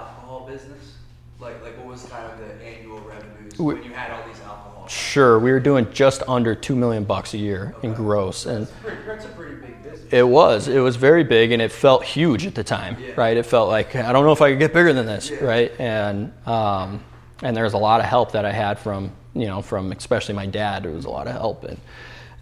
when 3.64 3.84
you 3.84 3.92
had 3.92 4.12
all 4.12 4.26
these 4.28 4.40
alcohol? 4.42 4.88
Sure, 4.88 5.40
we 5.40 5.52
were 5.52 5.60
doing 5.60 5.92
just 5.92 6.24
under 6.28 6.56
two 6.56 6.76
million 6.76 7.04
bucks 7.04 7.34
a 7.34 7.38
year 7.38 7.74
okay. 7.78 7.88
in 7.88 7.94
gross, 7.94 8.46
and 8.46 8.68
that's, 8.68 8.80
pretty, 8.82 9.04
that's 9.06 9.26
a 9.26 9.30
pretty 9.30 9.56
big 9.56 9.84
business. 9.84 10.14
It 10.14 10.28
was. 10.28 10.68
It 10.68 10.80
was 10.80 10.96
very 10.96 11.24
big, 11.24 11.52
and 11.52 11.62
it 11.62 11.72
felt 11.72 12.04
huge 12.04 12.46
at 12.46 12.56
the 12.56 12.64
time, 12.64 12.98
yeah. 13.00 13.14
right? 13.16 13.38
It 13.38 13.46
felt 13.46 13.70
like 13.70 13.96
I 13.96 14.12
don't 14.12 14.26
know 14.26 14.32
if 14.32 14.42
I 14.42 14.52
could 14.52 14.60
get 14.60 14.74
bigger 14.74 14.94
than 14.94 15.06
this, 15.06 15.30
yeah. 15.30 15.44
right? 15.44 15.72
And 15.80 16.34
um, 16.48 17.04
and 17.42 17.56
there 17.56 17.64
was 17.64 17.74
a 17.74 17.78
lot 17.78 18.00
of 18.00 18.06
help 18.06 18.34
that 18.34 18.46
I 18.46 18.52
had 18.52 18.80
from 18.80 19.12
you 19.34 19.48
know 19.48 19.62
from 19.62 19.92
especially 19.92 20.36
my 20.36 20.46
dad. 20.46 20.84
There 20.84 20.92
was 20.92 21.06
a 21.06 21.10
lot 21.10 21.28
of 21.28 21.34
help, 21.34 21.64
and 21.64 21.80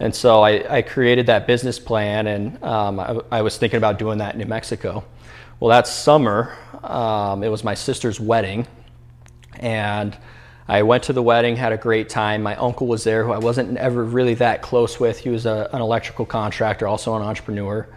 and 0.00 0.14
so 0.14 0.40
I, 0.40 0.78
I 0.78 0.82
created 0.82 1.26
that 1.26 1.46
business 1.46 1.78
plan, 1.78 2.26
and 2.26 2.62
um, 2.64 2.98
I, 2.98 3.20
I, 3.30 3.42
was 3.42 3.58
thinking 3.58 3.76
about 3.76 3.98
doing 3.98 4.18
that 4.18 4.34
in 4.34 4.40
New 4.40 4.46
Mexico. 4.46 5.04
Well, 5.60 5.68
that 5.68 5.86
summer, 5.86 6.56
um, 6.82 7.44
it 7.44 7.48
was 7.48 7.62
my 7.62 7.74
sister's 7.74 8.18
wedding, 8.18 8.66
and 9.58 10.16
I 10.70 10.84
went 10.84 11.02
to 11.04 11.12
the 11.12 11.22
wedding, 11.22 11.56
had 11.56 11.72
a 11.72 11.76
great 11.76 12.08
time. 12.08 12.44
My 12.44 12.54
uncle 12.54 12.86
was 12.86 13.02
there, 13.02 13.24
who 13.24 13.32
I 13.32 13.38
wasn't 13.38 13.76
ever 13.76 14.04
really 14.04 14.34
that 14.34 14.62
close 14.62 15.00
with. 15.00 15.18
He 15.18 15.28
was 15.28 15.44
a, 15.44 15.68
an 15.72 15.82
electrical 15.82 16.24
contractor, 16.24 16.86
also 16.86 17.16
an 17.16 17.22
entrepreneur. 17.22 17.88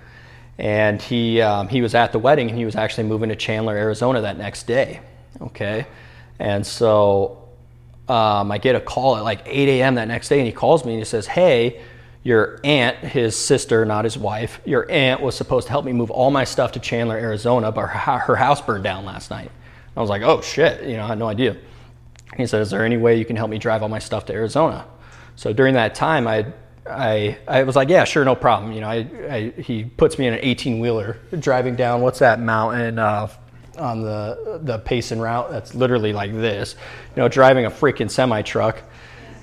And 0.58 1.00
he, 1.00 1.40
um, 1.40 1.68
he 1.68 1.84
was 1.84 1.94
at 1.94 2.14
the 2.14 2.18
wedding 2.18 2.50
and 2.50 2.58
he 2.58 2.66
was 2.66 2.76
actually 2.76 3.04
moving 3.04 3.30
to 3.30 3.36
Chandler, 3.36 3.78
Arizona 3.78 4.22
that 4.22 4.40
next 4.40 4.66
day. 4.66 5.02
Okay. 5.40 5.86
And 6.40 6.66
so 6.66 7.48
um, 8.10 8.52
I 8.52 8.58
get 8.58 8.76
a 8.76 8.82
call 8.82 9.18
at 9.18 9.24
like 9.24 9.44
8 9.46 9.70
a.m. 9.70 9.94
that 9.96 10.08
next 10.08 10.30
day 10.30 10.40
and 10.40 10.48
he 10.48 10.52
calls 10.52 10.84
me 10.84 10.94
and 10.94 11.00
he 11.00 11.06
says, 11.06 11.28
Hey, 11.28 11.80
your 12.24 12.60
aunt, 12.64 12.98
his 12.98 13.36
sister, 13.36 13.86
not 13.86 14.04
his 14.04 14.18
wife, 14.18 14.60
your 14.66 14.90
aunt 14.90 15.22
was 15.22 15.36
supposed 15.36 15.68
to 15.68 15.72
help 15.72 15.86
me 15.86 15.94
move 15.94 16.10
all 16.10 16.32
my 16.32 16.44
stuff 16.44 16.72
to 16.72 16.80
Chandler, 16.80 17.18
Arizona, 17.18 17.72
but 17.72 17.82
her, 17.82 18.18
her 18.18 18.36
house 18.36 18.62
burned 18.62 18.84
down 18.84 19.06
last 19.06 19.30
night. 19.30 19.52
I 19.96 20.02
was 20.02 20.10
like, 20.10 20.24
Oh 20.24 20.42
shit, 20.42 20.90
you 20.90 20.98
know, 20.98 21.04
I 21.04 21.10
had 21.10 21.20
no 21.20 21.28
idea. 21.28 21.56
He 22.38 22.48
said, 22.48 22.62
Is 22.62 22.72
there 22.72 22.86
any 22.86 22.98
way 22.98 23.18
you 23.18 23.26
can 23.26 23.36
help 23.36 23.50
me 23.50 23.58
drive 23.58 23.84
all 23.84 23.90
my 23.90 24.00
stuff 24.00 24.26
to 24.28 24.34
Arizona? 24.34 24.86
So 25.36 25.54
during 25.54 25.74
that 25.76 25.96
time, 25.96 26.28
I, 26.28 26.46
I, 26.90 27.38
I 27.48 27.64
was 27.64 27.76
like, 27.76 27.90
Yeah, 27.90 28.04
sure, 28.04 28.26
no 28.26 28.36
problem. 28.36 28.72
You 28.74 28.82
know, 28.82 28.90
I, 28.90 29.08
I 29.30 29.62
he 29.62 29.84
puts 29.84 30.18
me 30.18 30.28
in 30.28 30.34
an 30.34 30.40
18 30.42 30.80
wheeler 30.80 31.18
driving 31.40 31.76
down, 31.76 32.02
what's 32.02 32.20
that 32.20 32.40
mountain 32.40 33.00
uh, 33.00 33.30
on 33.78 34.02
the, 34.02 34.60
the 34.64 34.80
Payson 34.80 35.20
route? 35.20 35.50
That's 35.52 35.74
literally 35.76 36.14
like 36.14 36.34
this, 36.34 36.76
you 37.16 37.22
know, 37.22 37.28
driving 37.28 37.66
a 37.66 37.72
freaking 37.72 38.10
semi 38.10 38.42
truck. 38.42 38.82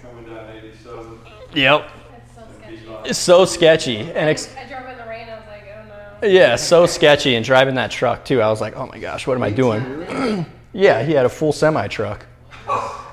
Coming 0.02 0.26
down 0.26 0.48
87. 0.50 1.18
Yep. 1.54 1.90
It's 2.16 2.34
so 2.34 2.46
sketchy. 2.58 3.08
It's 3.08 3.18
so 3.18 3.44
sketchy. 3.44 3.98
And 3.98 4.28
ex- 4.28 4.54
I 4.56 4.68
drove 4.68 4.88
in 4.88 4.98
the 4.98 5.04
rain, 5.04 5.28
I 5.28 5.36
was 5.36 5.46
like, 5.48 5.64
oh 5.74 5.88
no. 6.22 6.28
Yeah, 6.28 6.56
so 6.56 6.86
sketchy. 6.86 7.34
And 7.34 7.44
driving 7.44 7.74
that 7.76 7.90
truck 7.90 8.24
too, 8.24 8.40
I 8.42 8.48
was 8.48 8.60
like, 8.60 8.76
oh 8.76 8.86
my 8.86 8.98
gosh, 8.98 9.26
what 9.26 9.36
am 9.36 9.42
I 9.42 9.50
doing? 9.50 10.46
yeah, 10.72 11.02
he 11.02 11.12
had 11.12 11.26
a 11.26 11.30
full 11.30 11.52
semi 11.52 11.88
truck. 11.88 12.26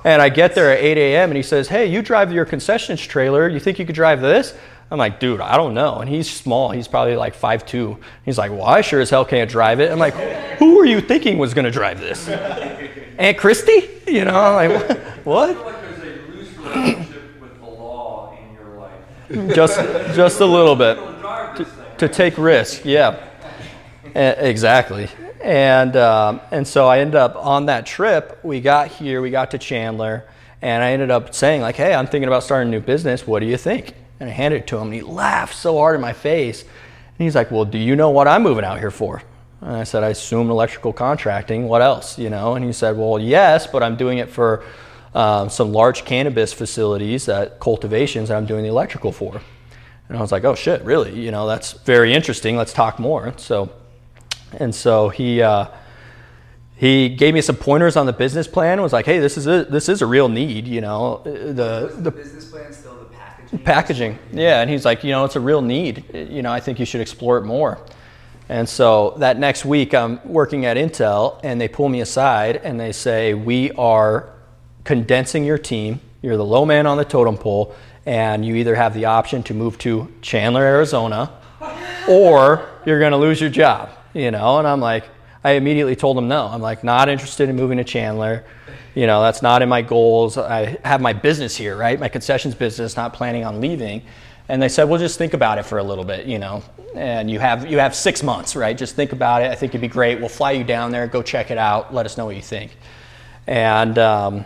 And 0.03 0.21
I 0.21 0.29
get 0.29 0.55
there 0.55 0.71
at 0.71 0.79
8 0.79 0.97
a.m. 0.97 1.29
and 1.29 1.37
he 1.37 1.43
says, 1.43 1.67
Hey, 1.67 1.87
you 1.87 2.01
drive 2.01 2.31
your 2.31 2.45
concessions 2.45 3.01
trailer. 3.01 3.49
You 3.49 3.59
think 3.59 3.77
you 3.77 3.85
could 3.85 3.95
drive 3.95 4.21
this? 4.21 4.53
I'm 4.89 4.97
like, 4.97 5.19
dude, 5.19 5.41
I 5.41 5.57
don't 5.57 5.73
know. 5.73 5.97
And 5.97 6.09
he's 6.09 6.33
small. 6.33 6.71
He's 6.71 6.87
probably 6.87 7.17
like 7.17 7.35
5'2. 7.35 7.99
He's 8.23 8.37
like, 8.37 8.51
well, 8.51 8.63
I 8.63 8.79
sure 8.79 9.01
as 9.01 9.09
hell 9.09 9.25
can't 9.25 9.49
drive 9.49 9.81
it. 9.81 9.91
I'm 9.91 9.99
like, 9.99 10.13
who 10.59 10.77
were 10.77 10.85
you 10.85 11.01
thinking 11.01 11.37
was 11.37 11.53
going 11.53 11.65
to 11.65 11.71
drive 11.71 11.99
this? 11.99 12.29
Aunt 13.17 13.37
Christy? 13.37 13.89
You 14.07 14.23
know, 14.23 14.39
I'm 14.39 14.71
like, 14.71 14.97
what? 15.25 15.49
I 15.49 15.61
like 15.61 15.81
there's 15.81 15.99
a 15.99 16.31
loose 16.31 16.57
relationship 16.57 17.41
with 17.41 17.59
the 17.59 17.65
law 17.65 18.37
in 18.39 18.53
your 18.53 18.79
life. 18.79 19.55
Just, 19.55 19.75
just 20.15 20.39
a 20.39 20.45
little 20.45 20.75
bit. 20.75 20.95
To, 20.95 21.67
to 21.97 22.07
take 22.07 22.37
risk, 22.37 22.85
yeah. 22.85 23.21
Exactly 24.15 25.09
and 25.41 25.95
um, 25.95 26.41
and 26.51 26.67
so 26.67 26.87
I 26.87 26.99
ended 26.99 27.15
up 27.15 27.35
on 27.35 27.67
that 27.67 27.85
trip. 27.85 28.39
We 28.43 28.61
got 28.61 28.87
here, 28.87 29.21
we 29.21 29.29
got 29.29 29.51
to 29.51 29.57
Chandler, 29.57 30.25
and 30.61 30.83
I 30.83 30.91
ended 30.91 31.11
up 31.11 31.33
saying 31.33 31.61
like, 31.61 31.75
"Hey, 31.75 31.93
I'm 31.93 32.07
thinking 32.07 32.27
about 32.27 32.43
starting 32.43 32.69
a 32.69 32.71
new 32.71 32.79
business. 32.79 33.27
What 33.27 33.39
do 33.39 33.45
you 33.45 33.57
think?" 33.57 33.93
And 34.19 34.29
I 34.29 34.33
handed 34.33 34.61
it 34.61 34.67
to 34.67 34.77
him, 34.77 34.83
and 34.83 34.93
he 34.93 35.01
laughed 35.01 35.55
so 35.55 35.77
hard 35.77 35.95
in 35.95 36.01
my 36.01 36.13
face. 36.13 36.61
And 36.61 37.25
he's 37.25 37.35
like, 37.35 37.51
"Well, 37.51 37.65
do 37.65 37.77
you 37.77 37.95
know 37.95 38.09
what 38.09 38.27
I'm 38.27 38.43
moving 38.43 38.65
out 38.65 38.79
here 38.79 38.91
for?" 38.91 39.21
And 39.61 39.75
I 39.75 39.83
said, 39.83 40.03
"I 40.03 40.09
assume 40.09 40.49
electrical 40.49 40.93
contracting. 40.93 41.67
What 41.67 41.81
else? 41.81 42.17
You 42.17 42.29
know?" 42.29 42.55
And 42.55 42.65
he 42.65 42.73
said, 42.73 42.97
"Well, 42.97 43.19
yes, 43.19 43.67
but 43.67 43.83
I'm 43.83 43.95
doing 43.95 44.17
it 44.17 44.29
for." 44.29 44.63
Um, 45.15 45.49
some 45.49 45.71
large 45.71 46.05
cannabis 46.05 46.53
facilities, 46.53 47.25
that 47.25 47.59
cultivations 47.59 48.29
that 48.29 48.37
I'm 48.37 48.45
doing 48.45 48.61
the 48.61 48.69
electrical 48.69 49.11
for. 49.11 49.41
And 50.09 50.17
I 50.17 50.21
was 50.21 50.31
like, 50.31 50.43
oh 50.43 50.55
shit, 50.55 50.81
really? 50.83 51.17
You 51.19 51.31
know, 51.31 51.47
that's 51.47 51.71
very 51.73 52.13
interesting. 52.13 52.55
Let's 52.55 52.73
talk 52.73 52.99
more. 52.99 53.33
So 53.37 53.71
and 54.53 54.73
so 54.73 55.09
he 55.09 55.41
uh, 55.41 55.67
he 56.75 57.09
gave 57.09 57.33
me 57.33 57.41
some 57.41 57.55
pointers 57.55 57.95
on 57.95 58.05
the 58.05 58.13
business 58.13 58.47
plan. 58.47 58.81
Was 58.81 58.93
like, 58.93 59.05
hey, 59.05 59.19
this 59.19 59.37
is 59.37 59.47
a 59.47 59.65
this 59.65 59.89
is 59.89 60.01
a 60.01 60.05
real 60.05 60.29
need. 60.29 60.67
You 60.67 60.81
know, 60.81 61.21
the 61.23 61.31
the, 61.31 61.95
the 61.97 62.11
business 62.11 62.49
plan 62.49 62.71
still 62.71 62.95
the 62.95 63.05
packaging. 63.05 63.59
Packaging, 63.59 64.19
yeah. 64.31 64.61
And 64.61 64.69
he's 64.69 64.85
like, 64.85 65.03
you 65.03 65.11
know, 65.11 65.25
it's 65.25 65.35
a 65.35 65.39
real 65.39 65.61
need. 65.61 66.05
You 66.13 66.41
know, 66.41 66.51
I 66.51 66.59
think 66.59 66.79
you 66.79 66.85
should 66.85 67.01
explore 67.01 67.37
it 67.37 67.45
more. 67.45 67.79
And 68.49 68.69
so 68.69 69.15
that 69.17 69.37
next 69.39 69.65
week, 69.65 69.93
I'm 69.93 70.21
working 70.23 70.65
at 70.65 70.77
Intel, 70.77 71.39
and 71.43 71.59
they 71.59 71.67
pull 71.67 71.89
me 71.89 71.99
aside 71.99 72.57
and 72.63 72.79
they 72.79 72.93
say, 72.93 73.33
we 73.33 73.71
are 73.73 74.29
condensing 74.85 75.43
your 75.43 75.57
team. 75.57 75.99
You're 76.21 76.37
the 76.37 76.45
low 76.45 76.65
man 76.65 76.87
on 76.87 76.97
the 76.97 77.03
totem 77.03 77.37
pole, 77.37 77.75
and 78.05 78.45
you 78.45 78.55
either 78.55 78.75
have 78.75 78.93
the 78.93 79.05
option 79.05 79.43
to 79.43 79.53
move 79.53 79.77
to 79.79 80.13
Chandler, 80.21 80.63
Arizona, 80.63 81.31
or 82.07 82.69
you're 82.85 82.99
going 82.99 83.11
to 83.11 83.17
lose 83.17 83.41
your 83.41 83.49
job 83.49 83.96
you 84.17 84.31
know, 84.31 84.57
and 84.57 84.67
I'm 84.67 84.81
like, 84.81 85.05
I 85.43 85.51
immediately 85.51 85.95
told 85.95 86.17
them 86.17 86.27
no. 86.27 86.47
I'm 86.47 86.61
like, 86.61 86.83
not 86.83 87.07
interested 87.07 87.49
in 87.49 87.55
moving 87.55 87.77
to 87.77 87.83
Chandler. 87.83 88.43
You 88.95 89.05
know, 89.05 89.21
that's 89.21 89.41
not 89.41 89.61
in 89.61 89.69
my 89.69 89.81
goals. 89.81 90.37
I 90.37 90.77
have 90.83 91.01
my 91.01 91.13
business 91.13 91.55
here, 91.55 91.77
right? 91.77 91.99
My 91.99 92.09
concessions 92.09 92.55
business, 92.55 92.97
not 92.97 93.13
planning 93.13 93.45
on 93.45 93.61
leaving. 93.61 94.01
And 94.49 94.61
they 94.61 94.69
said, 94.69 94.85
well, 94.85 94.99
just 94.99 95.17
think 95.17 95.33
about 95.33 95.57
it 95.59 95.63
for 95.63 95.77
a 95.77 95.83
little 95.83 96.03
bit, 96.03 96.25
you 96.25 96.39
know, 96.39 96.63
and 96.95 97.29
you 97.29 97.37
have, 97.39 97.69
you 97.69 97.79
have 97.79 97.93
six 97.93 98.23
months, 98.23 98.55
right? 98.55 98.77
Just 98.77 98.95
think 98.95 99.11
about 99.11 99.41
it. 99.41 99.51
I 99.51 99.55
think 99.55 99.71
it'd 99.71 99.81
be 99.81 99.87
great. 99.87 100.19
We'll 100.19 100.29
fly 100.29 100.51
you 100.51 100.63
down 100.63 100.91
there, 100.91 101.05
go 101.05 101.21
check 101.21 101.51
it 101.51 101.57
out. 101.57 101.93
Let 101.93 102.05
us 102.05 102.17
know 102.17 102.25
what 102.25 102.35
you 102.35 102.41
think. 102.41 102.75
And, 103.45 103.97
um, 103.99 104.45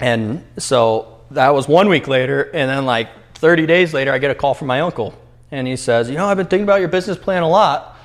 and 0.00 0.44
so 0.58 1.20
that 1.30 1.50
was 1.50 1.66
one 1.66 1.88
week 1.88 2.08
later. 2.08 2.42
And 2.42 2.68
then 2.68 2.84
like 2.84 3.08
30 3.34 3.66
days 3.66 3.94
later, 3.94 4.12
I 4.12 4.18
get 4.18 4.30
a 4.30 4.34
call 4.34 4.54
from 4.54 4.66
my 4.66 4.80
uncle. 4.80 5.14
And 5.50 5.66
he 5.66 5.76
says, 5.76 6.10
you 6.10 6.16
know, 6.16 6.26
I've 6.26 6.36
been 6.36 6.46
thinking 6.46 6.64
about 6.64 6.80
your 6.80 6.88
business 6.88 7.16
plan 7.16 7.42
a 7.42 7.48
lot. 7.48 7.97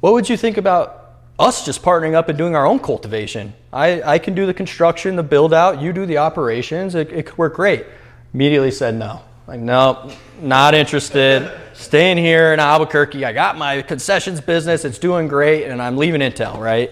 What 0.00 0.12
would 0.12 0.28
you 0.28 0.36
think 0.36 0.56
about 0.56 1.14
us 1.38 1.64
just 1.64 1.82
partnering 1.82 2.14
up 2.14 2.28
and 2.28 2.36
doing 2.36 2.54
our 2.54 2.66
own 2.66 2.78
cultivation? 2.78 3.54
I, 3.72 4.02
I 4.02 4.18
can 4.18 4.34
do 4.34 4.46
the 4.46 4.54
construction, 4.54 5.16
the 5.16 5.22
build 5.22 5.52
out, 5.52 5.80
you 5.80 5.92
do 5.92 6.06
the 6.06 6.18
operations, 6.18 6.94
it, 6.94 7.12
it 7.12 7.26
could 7.26 7.38
work 7.38 7.54
great. 7.54 7.86
Immediately 8.34 8.70
said 8.70 8.94
no. 8.94 9.22
Like, 9.46 9.60
no, 9.60 10.10
not 10.40 10.74
interested. 10.74 11.50
Staying 11.72 12.18
here 12.18 12.52
in 12.52 12.58
Albuquerque. 12.58 13.24
I 13.24 13.32
got 13.32 13.56
my 13.56 13.82
concessions 13.82 14.40
business, 14.40 14.84
it's 14.84 14.98
doing 14.98 15.28
great, 15.28 15.64
and 15.64 15.80
I'm 15.80 15.96
leaving 15.96 16.20
Intel, 16.20 16.58
right? 16.58 16.90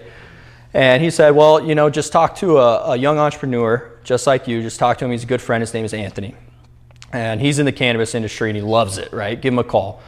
And 0.73 1.01
he 1.01 1.09
said, 1.09 1.35
Well, 1.35 1.65
you 1.65 1.73
know, 1.73 1.89
just 1.89 2.11
talk 2.11 2.35
to 2.37 2.57
a, 2.57 2.91
a 2.91 2.97
young 2.97 3.17
entrepreneur 3.17 3.91
just 4.03 4.27
like 4.27 4.47
you. 4.47 4.61
Just 4.61 4.79
talk 4.79 4.97
to 4.99 5.05
him. 5.05 5.11
He's 5.11 5.23
a 5.23 5.27
good 5.27 5.41
friend. 5.41 5.61
His 5.61 5.73
name 5.73 5.85
is 5.85 5.93
Anthony. 5.93 6.35
and 7.11 7.41
he's 7.41 7.59
in 7.59 7.65
the 7.65 7.71
cannabis 7.71 8.15
industry 8.15 8.49
and 8.49 8.57
he 8.57 8.61
loves 8.61 8.97
it, 8.97 9.11
right? 9.11 9.41
Give 9.41 9.53
him 9.53 9.59
a 9.59 9.63
call. 9.63 10.01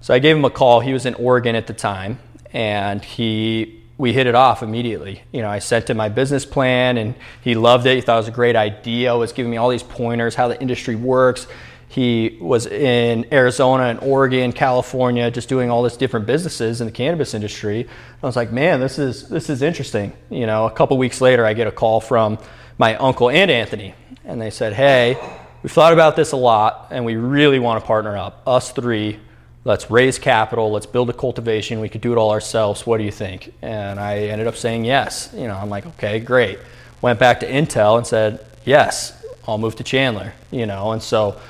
So 0.00 0.12
I 0.12 0.18
gave 0.18 0.36
him 0.36 0.44
a 0.44 0.50
call. 0.50 0.80
He 0.80 0.92
was 0.92 1.06
in 1.06 1.14
Oregon 1.14 1.54
at 1.54 1.66
the 1.66 1.72
time, 1.72 2.18
and 2.54 3.04
he 3.04 3.82
we 3.96 4.12
hit 4.12 4.26
it 4.26 4.34
off 4.34 4.62
immediately. 4.62 5.22
You 5.30 5.42
know, 5.42 5.48
I 5.48 5.58
sent 5.60 5.90
him 5.90 5.96
my 5.96 6.08
business 6.08 6.44
plan, 6.46 6.96
and 6.96 7.14
he 7.42 7.54
loved 7.54 7.86
it. 7.86 7.94
He 7.96 8.00
thought 8.00 8.14
it 8.14 8.20
was 8.20 8.28
a 8.28 8.32
great 8.32 8.56
idea. 8.56 9.14
Was 9.16 9.32
giving 9.32 9.50
me 9.50 9.56
all 9.56 9.68
these 9.68 9.82
pointers 9.82 10.34
how 10.34 10.48
the 10.48 10.60
industry 10.60 10.96
works. 10.96 11.46
He 11.88 12.38
was 12.40 12.66
in 12.66 13.32
Arizona 13.32 13.84
and 13.84 14.00
Oregon, 14.00 14.52
California, 14.52 15.30
just 15.30 15.48
doing 15.48 15.70
all 15.70 15.84
this 15.84 15.96
different 15.96 16.26
businesses 16.26 16.80
in 16.80 16.86
the 16.86 16.92
cannabis 16.92 17.34
industry. 17.34 17.86
I 18.20 18.26
was 18.26 18.34
like, 18.34 18.50
man, 18.50 18.80
this 18.80 18.98
is 18.98 19.28
this 19.28 19.48
is 19.48 19.62
interesting. 19.62 20.12
You 20.30 20.46
know, 20.46 20.66
a 20.66 20.72
couple 20.72 20.98
weeks 20.98 21.20
later, 21.20 21.44
I 21.44 21.54
get 21.54 21.68
a 21.68 21.72
call 21.72 22.00
from 22.00 22.38
my 22.78 22.96
uncle 22.96 23.30
and 23.30 23.48
Anthony, 23.48 23.94
and 24.24 24.40
they 24.40 24.50
said, 24.50 24.72
hey, 24.72 25.16
we've 25.62 25.70
thought 25.70 25.92
about 25.92 26.16
this 26.16 26.32
a 26.32 26.36
lot, 26.36 26.88
and 26.90 27.04
we 27.04 27.14
really 27.14 27.60
want 27.60 27.80
to 27.80 27.86
partner 27.86 28.16
up, 28.16 28.42
us 28.44 28.72
three. 28.72 29.20
Let's 29.66 29.90
raise 29.90 30.18
capital. 30.18 30.70
Let's 30.70 30.84
build 30.84 31.08
a 31.08 31.14
cultivation. 31.14 31.80
We 31.80 31.88
could 31.88 32.02
do 32.02 32.12
it 32.12 32.18
all 32.18 32.30
ourselves. 32.30 32.86
What 32.86 32.98
do 32.98 33.04
you 33.04 33.10
think? 33.10 33.54
And 33.62 33.98
I 33.98 34.18
ended 34.18 34.46
up 34.46 34.56
saying 34.56 34.84
yes. 34.84 35.30
You 35.34 35.48
know, 35.48 35.56
I'm 35.56 35.70
like, 35.70 35.86
okay, 35.86 36.20
great. 36.20 36.58
Went 37.00 37.18
back 37.18 37.40
to 37.40 37.50
Intel 37.50 37.96
and 37.96 38.06
said, 38.06 38.44
yes, 38.66 39.24
I'll 39.48 39.56
move 39.56 39.76
to 39.76 39.84
Chandler. 39.84 40.34
You 40.50 40.66
know, 40.66 40.92
and 40.92 41.02
so 41.02 41.40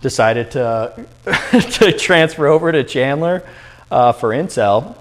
decided 0.00 0.52
to 0.52 1.06
to 1.72 1.96
transfer 1.98 2.46
over 2.46 2.70
to 2.70 2.84
Chandler 2.84 3.42
uh, 3.90 4.12
for 4.12 4.30
Intel. 4.30 4.96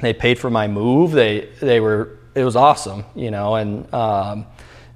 They 0.00 0.12
paid 0.12 0.38
for 0.38 0.50
my 0.50 0.68
move. 0.68 1.10
They 1.10 1.48
they 1.60 1.80
were 1.80 2.18
it 2.34 2.44
was 2.44 2.54
awesome, 2.54 3.04
you 3.16 3.30
know, 3.30 3.56
and 3.56 3.92
um, 3.92 4.46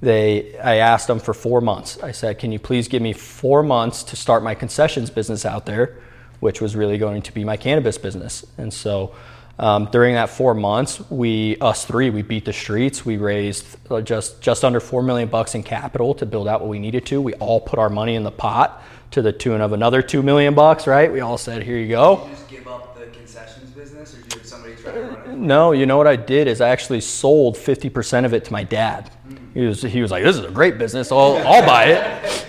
they 0.00 0.56
I 0.58 0.76
asked 0.76 1.08
them 1.08 1.18
for 1.18 1.34
four 1.34 1.60
months. 1.60 1.98
I 2.02 2.12
said, 2.12 2.38
"Can 2.38 2.52
you 2.52 2.58
please 2.58 2.86
give 2.86 3.02
me 3.02 3.12
four 3.12 3.62
months 3.62 4.04
to 4.04 4.16
start 4.16 4.42
my 4.42 4.54
concessions 4.54 5.10
business 5.10 5.44
out 5.44 5.66
there?" 5.66 5.96
Which 6.40 6.60
was 6.60 6.76
really 6.76 6.98
going 6.98 7.22
to 7.22 7.32
be 7.32 7.44
my 7.44 7.56
cannabis 7.56 7.98
business, 7.98 8.44
and 8.58 8.72
so. 8.72 9.14
Um, 9.58 9.88
during 9.90 10.16
that 10.16 10.28
four 10.28 10.52
months, 10.52 11.00
we 11.08 11.56
us 11.62 11.86
three 11.86 12.10
we 12.10 12.20
beat 12.20 12.44
the 12.44 12.52
streets. 12.52 13.06
We 13.06 13.16
raised 13.16 13.64
uh, 13.90 14.02
just 14.02 14.42
just 14.42 14.66
under 14.66 14.80
four 14.80 15.02
million 15.02 15.30
bucks 15.30 15.54
in 15.54 15.62
capital 15.62 16.12
to 16.16 16.26
build 16.26 16.46
out 16.46 16.60
what 16.60 16.68
we 16.68 16.78
needed 16.78 17.06
to. 17.06 17.22
We 17.22 17.32
all 17.34 17.62
put 17.62 17.78
our 17.78 17.88
money 17.88 18.16
in 18.16 18.22
the 18.22 18.30
pot 18.30 18.82
to 19.12 19.22
the 19.22 19.32
tune 19.32 19.62
of 19.62 19.72
another 19.72 20.02
two 20.02 20.22
million 20.22 20.54
bucks. 20.54 20.86
Right? 20.86 21.10
We 21.10 21.20
all 21.20 21.38
said, 21.38 21.62
"Here 21.62 21.78
you 21.78 21.88
go." 21.88 22.16
Did 22.16 22.24
you 22.24 22.34
just 22.34 22.48
give 22.48 22.68
up 22.68 22.98
the 22.98 23.06
concessions 23.06 23.70
business, 23.70 24.14
or 24.14 24.20
did 24.24 24.44
somebody 24.44 24.74
try 24.74 24.92
to 24.92 25.00
run 25.00 25.30
it? 25.30 25.36
No, 25.38 25.72
you 25.72 25.86
know 25.86 25.96
what 25.96 26.06
I 26.06 26.16
did 26.16 26.48
is 26.48 26.60
I 26.60 26.68
actually 26.70 27.00
sold 27.00 27.56
50% 27.56 28.24
of 28.24 28.34
it 28.34 28.44
to 28.46 28.52
my 28.52 28.64
dad. 28.64 29.10
He 29.54 29.60
was, 29.66 29.82
he 29.82 30.02
was 30.02 30.10
like, 30.10 30.24
this 30.24 30.36
is 30.36 30.44
a 30.44 30.50
great 30.50 30.76
business, 30.76 31.12
I'll, 31.12 31.36
I'll 31.46 31.64
buy 31.64 31.84
it. 31.84 32.46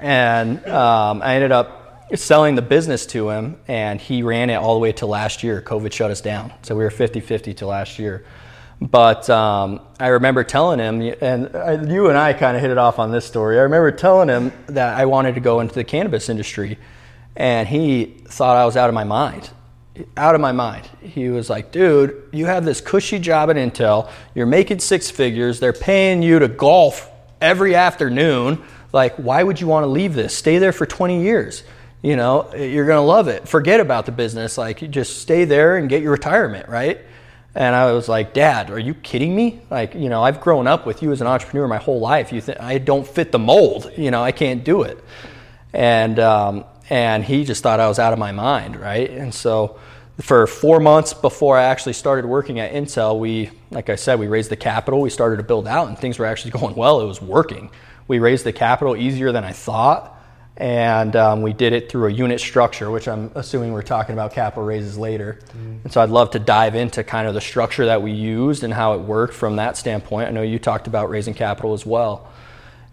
And 0.00 0.64
um, 0.66 1.22
I 1.22 1.34
ended 1.34 1.52
up 1.52 1.77
selling 2.14 2.54
the 2.54 2.62
business 2.62 3.06
to 3.06 3.30
him, 3.30 3.58
and 3.68 4.00
he 4.00 4.22
ran 4.22 4.50
it 4.50 4.56
all 4.56 4.74
the 4.74 4.80
way 4.80 4.92
to 4.92 5.06
last 5.06 5.42
year. 5.42 5.60
COVID 5.60 5.92
shut 5.92 6.10
us 6.10 6.20
down. 6.20 6.52
So 6.62 6.74
we 6.74 6.84
were 6.84 6.90
50 6.90 7.20
50 7.20 7.54
to 7.54 7.66
last 7.66 7.98
year. 7.98 8.24
But 8.80 9.28
um, 9.28 9.80
I 9.98 10.08
remember 10.08 10.44
telling 10.44 10.78
him, 10.78 11.00
and 11.20 11.54
I, 11.56 11.82
you 11.82 12.08
and 12.08 12.16
I 12.16 12.32
kind 12.32 12.56
of 12.56 12.62
hit 12.62 12.70
it 12.70 12.78
off 12.78 12.98
on 12.98 13.10
this 13.10 13.24
story. 13.24 13.58
I 13.58 13.62
remember 13.62 13.90
telling 13.90 14.28
him 14.28 14.52
that 14.66 14.96
I 14.96 15.06
wanted 15.06 15.34
to 15.34 15.40
go 15.40 15.60
into 15.60 15.74
the 15.74 15.84
cannabis 15.84 16.28
industry, 16.28 16.78
and 17.34 17.66
he 17.66 18.04
thought 18.26 18.56
I 18.56 18.64
was 18.64 18.76
out 18.76 18.88
of 18.88 18.94
my 18.94 19.04
mind 19.04 19.50
out 20.16 20.34
of 20.34 20.40
my 20.40 20.52
mind. 20.52 20.88
He 21.00 21.28
was 21.28 21.50
like, 21.50 21.72
dude, 21.72 22.28
you 22.32 22.46
have 22.46 22.64
this 22.64 22.80
cushy 22.80 23.18
job 23.18 23.50
at 23.50 23.56
Intel. 23.56 24.10
You're 24.34 24.46
making 24.46 24.80
six 24.80 25.10
figures. 25.10 25.60
They're 25.60 25.72
paying 25.72 26.22
you 26.22 26.38
to 26.38 26.48
golf 26.48 27.10
every 27.40 27.74
afternoon. 27.74 28.62
Like, 28.92 29.16
why 29.16 29.42
would 29.42 29.60
you 29.60 29.66
want 29.66 29.84
to 29.84 29.88
leave 29.88 30.14
this? 30.14 30.36
Stay 30.36 30.58
there 30.58 30.72
for 30.72 30.86
20 30.86 31.22
years. 31.22 31.62
You 32.02 32.16
know, 32.16 32.54
you're 32.54 32.86
going 32.86 32.98
to 32.98 33.02
love 33.02 33.28
it. 33.28 33.48
Forget 33.48 33.80
about 33.80 34.06
the 34.06 34.12
business. 34.12 34.56
Like, 34.56 34.82
you 34.82 34.88
just 34.88 35.20
stay 35.20 35.44
there 35.44 35.76
and 35.76 35.88
get 35.88 36.02
your 36.02 36.12
retirement, 36.12 36.68
right? 36.68 37.00
And 37.54 37.74
I 37.74 37.92
was 37.92 38.08
like, 38.08 38.34
Dad, 38.34 38.70
are 38.70 38.78
you 38.78 38.94
kidding 38.94 39.34
me? 39.34 39.62
Like, 39.68 39.94
you 39.94 40.08
know, 40.08 40.22
I've 40.22 40.40
grown 40.40 40.68
up 40.68 40.86
with 40.86 41.02
you 41.02 41.10
as 41.10 41.20
an 41.20 41.26
entrepreneur 41.26 41.66
my 41.66 41.78
whole 41.78 41.98
life. 41.98 42.32
You 42.32 42.40
think 42.40 42.60
I 42.60 42.78
don't 42.78 43.06
fit 43.06 43.32
the 43.32 43.38
mold. 43.38 43.90
You 43.96 44.12
know, 44.12 44.22
I 44.22 44.30
can't 44.30 44.62
do 44.62 44.82
it. 44.82 45.02
And 45.72 46.20
um, 46.20 46.64
and 46.90 47.24
he 47.24 47.44
just 47.44 47.62
thought 47.62 47.80
I 47.80 47.88
was 47.88 47.98
out 47.98 48.12
of 48.12 48.18
my 48.18 48.32
mind, 48.32 48.76
right? 48.76 49.10
And 49.10 49.34
so 49.34 49.78
for 50.20 50.46
four 50.46 50.80
months 50.80 51.14
before 51.14 51.56
I 51.56 51.64
actually 51.64 51.92
started 51.92 52.26
working 52.26 52.58
at 52.60 52.72
Intel, 52.72 53.18
we, 53.18 53.50
like 53.70 53.88
I 53.88 53.96
said, 53.96 54.18
we 54.18 54.26
raised 54.26 54.50
the 54.50 54.56
capital. 54.56 55.00
We 55.00 55.10
started 55.10 55.36
to 55.36 55.42
build 55.42 55.68
out, 55.68 55.88
and 55.88 55.98
things 55.98 56.18
were 56.18 56.26
actually 56.26 56.50
going 56.58 56.74
well. 56.74 57.00
It 57.00 57.06
was 57.06 57.20
working. 57.20 57.70
We 58.06 58.18
raised 58.18 58.44
the 58.44 58.52
capital 58.52 58.96
easier 58.96 59.32
than 59.32 59.44
I 59.44 59.52
thought, 59.52 60.17
and 60.58 61.14
um, 61.14 61.42
we 61.42 61.52
did 61.52 61.72
it 61.72 61.88
through 61.88 62.08
a 62.08 62.10
unit 62.12 62.40
structure, 62.40 62.90
which 62.90 63.06
I'm 63.06 63.30
assuming 63.36 63.72
we're 63.72 63.82
talking 63.82 64.12
about 64.12 64.32
capital 64.32 64.64
raises 64.64 64.98
later. 64.98 65.38
Mm. 65.56 65.84
And 65.84 65.92
so 65.92 66.02
I'd 66.02 66.10
love 66.10 66.32
to 66.32 66.40
dive 66.40 66.74
into 66.74 67.04
kind 67.04 67.28
of 67.28 67.34
the 67.34 67.40
structure 67.40 67.86
that 67.86 68.02
we 68.02 68.10
used 68.10 68.64
and 68.64 68.74
how 68.74 68.94
it 68.94 68.98
worked 68.98 69.34
from 69.34 69.54
that 69.56 69.76
standpoint. 69.76 70.26
I 70.28 70.32
know 70.32 70.42
you 70.42 70.58
talked 70.58 70.88
about 70.88 71.10
raising 71.10 71.32
capital 71.32 71.74
as 71.74 71.86
well. 71.86 72.28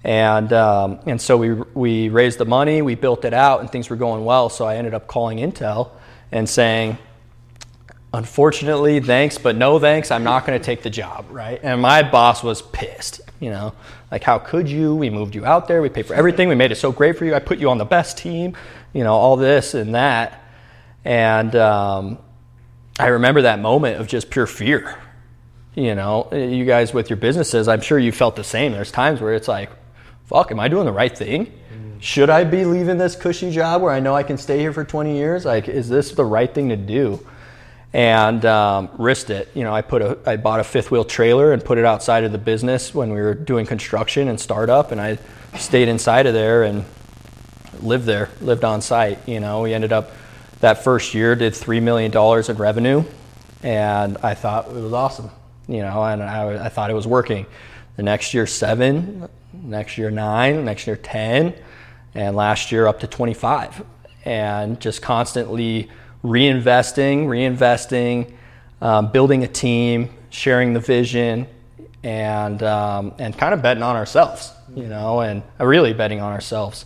And, 0.03 0.53
um, 0.53 0.99
and 1.07 1.19
so 1.19 1.35
we, 1.37 1.53
we 1.53 2.09
raised 2.09 2.37
the 2.37 2.45
money, 2.45 2.83
we 2.83 2.93
built 2.93 3.25
it 3.25 3.33
out, 3.33 3.61
and 3.61 3.71
things 3.71 3.89
were 3.89 3.95
going 3.95 4.23
well. 4.23 4.49
So 4.49 4.65
I 4.65 4.75
ended 4.75 4.93
up 4.93 5.07
calling 5.07 5.39
Intel 5.39 5.89
and 6.31 6.47
saying, 6.47 6.99
unfortunately, 8.13 8.99
thanks, 8.99 9.39
but 9.39 9.55
no 9.55 9.79
thanks, 9.79 10.11
I'm 10.11 10.23
not 10.23 10.45
going 10.45 10.59
to 10.59 10.63
take 10.63 10.83
the 10.83 10.91
job, 10.91 11.25
right? 11.31 11.59
And 11.63 11.81
my 11.81 12.03
boss 12.03 12.43
was 12.43 12.61
pissed, 12.61 13.21
you 13.39 13.49
know, 13.49 13.73
like, 14.11 14.23
how 14.23 14.39
could 14.39 14.69
you? 14.69 14.95
We 14.95 15.09
moved 15.09 15.35
you 15.35 15.45
out 15.45 15.67
there, 15.67 15.81
we 15.81 15.89
paid 15.89 16.05
for 16.05 16.13
everything, 16.13 16.49
we 16.49 16.55
made 16.55 16.71
it 16.71 16.75
so 16.75 16.91
great 16.91 17.17
for 17.17 17.25
you, 17.25 17.35
I 17.35 17.39
put 17.39 17.59
you 17.59 17.69
on 17.69 17.77
the 17.77 17.85
best 17.85 18.17
team, 18.17 18.55
you 18.93 19.03
know, 19.03 19.13
all 19.13 19.35
this 19.35 19.73
and 19.73 19.95
that. 19.95 20.41
And 21.03 21.55
um, 21.55 22.17
I 22.97 23.07
remember 23.07 23.43
that 23.43 23.59
moment 23.59 23.99
of 23.99 24.07
just 24.07 24.29
pure 24.29 24.47
fear. 24.47 24.97
You 25.75 25.93
know, 25.93 26.29
you 26.31 26.63
guys 26.63 26.93
with 26.93 27.09
your 27.09 27.17
businesses, 27.17 27.67
I'm 27.67 27.81
sure 27.81 27.99
you 27.99 28.13
felt 28.13 28.37
the 28.37 28.43
same. 28.43 28.71
There's 28.71 28.91
times 28.91 29.19
where 29.19 29.33
it's 29.33 29.49
like, 29.49 29.69
fuck, 30.25 30.51
am 30.51 30.59
I 30.59 30.69
doing 30.69 30.85
the 30.85 30.93
right 30.93 31.15
thing? 31.15 31.51
Should 31.99 32.29
I 32.29 32.43
be 32.43 32.65
leaving 32.65 32.97
this 32.97 33.15
cushy 33.15 33.51
job 33.51 33.81
where 33.81 33.91
I 33.91 33.99
know 33.99 34.15
I 34.15 34.23
can 34.23 34.37
stay 34.37 34.59
here 34.59 34.71
for 34.71 34.83
20 34.83 35.17
years? 35.17 35.43
Like, 35.43 35.67
is 35.67 35.89
this 35.89 36.11
the 36.11 36.25
right 36.25 36.53
thing 36.53 36.69
to 36.69 36.75
do? 36.75 37.25
And 37.95 38.43
um, 38.43 38.89
risked 38.97 39.29
it. 39.29 39.49
You 39.53 39.63
know, 39.63 39.73
I 39.73 39.81
put 39.81 40.01
a, 40.01 40.17
I 40.25 40.35
bought 40.35 40.59
a 40.59 40.65
fifth 40.65 40.91
wheel 40.91 41.05
trailer 41.05 41.53
and 41.53 41.63
put 41.63 41.77
it 41.77 41.85
outside 41.85 42.25
of 42.25 42.33
the 42.33 42.37
business 42.37 42.93
when 42.93 43.09
we 43.09 43.21
were 43.21 43.33
doing 43.33 43.65
construction 43.65 44.27
and 44.27 44.37
startup, 44.37 44.91
and 44.91 44.99
I 44.99 45.17
stayed 45.57 45.87
inside 45.87 46.25
of 46.25 46.33
there 46.33 46.63
and 46.63 46.83
lived 47.81 48.05
there, 48.05 48.27
lived 48.41 48.65
on 48.65 48.81
site. 48.81 49.25
You 49.25 49.39
know, 49.39 49.61
we 49.61 49.73
ended 49.73 49.93
up 49.93 50.11
that 50.59 50.83
first 50.83 51.13
year 51.13 51.37
did 51.37 51.55
three 51.55 51.79
million 51.79 52.11
dollars 52.11 52.49
in 52.49 52.57
revenue, 52.57 53.05
and 53.63 54.17
I 54.17 54.33
thought 54.33 54.67
it 54.67 54.73
was 54.73 54.91
awesome. 54.91 55.29
You 55.69 55.79
know, 55.79 56.03
and 56.03 56.21
I, 56.21 56.65
I 56.65 56.69
thought 56.69 56.89
it 56.89 56.95
was 56.95 57.07
working. 57.07 57.45
The 57.95 58.03
next 58.03 58.33
year 58.33 58.45
seven, 58.45 59.29
next 59.53 59.97
year 59.97 60.11
nine, 60.11 60.65
next 60.65 60.85
year 60.85 60.97
ten, 60.97 61.53
and 62.13 62.35
last 62.35 62.73
year 62.73 62.87
up 62.87 62.99
to 62.99 63.07
twenty 63.07 63.33
five, 63.33 63.85
and 64.25 64.81
just 64.81 65.01
constantly 65.01 65.89
reinvesting, 66.25 67.27
reinvesting, 67.27 68.33
um, 68.81 69.11
building 69.11 69.43
a 69.43 69.47
team, 69.47 70.09
sharing 70.29 70.73
the 70.73 70.79
vision, 70.79 71.47
and 72.03 72.61
um, 72.63 73.13
and 73.19 73.37
kind 73.37 73.53
of 73.53 73.61
betting 73.61 73.83
on 73.83 73.95
ourselves, 73.95 74.51
you 74.75 74.87
know, 74.87 75.21
and 75.21 75.43
really 75.59 75.93
betting 75.93 76.21
on 76.21 76.31
ourselves. 76.31 76.85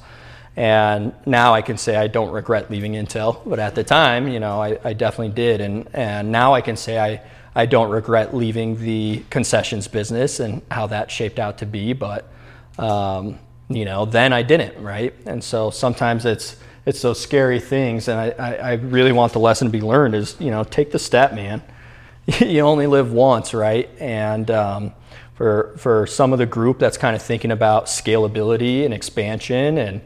And 0.55 1.13
now 1.25 1.53
I 1.53 1.61
can 1.61 1.77
say 1.77 1.95
I 1.95 2.07
don't 2.07 2.31
regret 2.31 2.69
leaving 2.69 2.93
Intel, 2.93 3.41
but 3.45 3.59
at 3.59 3.75
the 3.75 3.83
time, 3.83 4.27
you 4.27 4.39
know, 4.39 4.61
I, 4.61 4.77
I 4.83 4.93
definitely 4.93 5.33
did. 5.33 5.61
And 5.61 5.87
and 5.93 6.31
now 6.31 6.53
I 6.53 6.61
can 6.61 6.75
say 6.75 6.99
I 6.99 7.21
I 7.55 7.65
don't 7.65 7.89
regret 7.89 8.35
leaving 8.35 8.79
the 8.81 9.23
concessions 9.29 9.87
business 9.87 10.39
and 10.39 10.61
how 10.69 10.87
that 10.87 11.11
shaped 11.11 11.39
out 11.39 11.57
to 11.59 11.65
be, 11.65 11.93
but 11.93 12.29
um, 12.77 13.39
you 13.69 13.85
know, 13.85 14.05
then 14.05 14.33
I 14.33 14.41
didn't, 14.41 14.81
right? 14.81 15.13
And 15.25 15.43
so 15.43 15.69
sometimes 15.69 16.25
it's 16.25 16.55
it's 16.85 17.01
those 17.01 17.19
scary 17.19 17.59
things. 17.59 18.07
And 18.07 18.19
I, 18.19 18.29
I, 18.39 18.53
I 18.55 18.73
really 18.73 19.11
want 19.11 19.33
the 19.33 19.39
lesson 19.39 19.67
to 19.67 19.71
be 19.71 19.81
learned 19.81 20.15
is, 20.15 20.35
you 20.39 20.51
know, 20.51 20.63
take 20.63 20.91
the 20.91 20.99
step, 20.99 21.33
man. 21.33 21.61
you 22.39 22.61
only 22.61 22.87
live 22.87 23.11
once, 23.11 23.53
right? 23.53 23.89
And 23.99 24.49
um, 24.51 24.93
for, 25.35 25.75
for 25.77 26.07
some 26.07 26.33
of 26.33 26.39
the 26.39 26.45
group 26.45 26.79
that's 26.79 26.97
kind 26.97 27.15
of 27.15 27.21
thinking 27.21 27.51
about 27.51 27.85
scalability 27.85 28.85
and 28.85 28.93
expansion 28.93 29.77
and, 29.77 30.01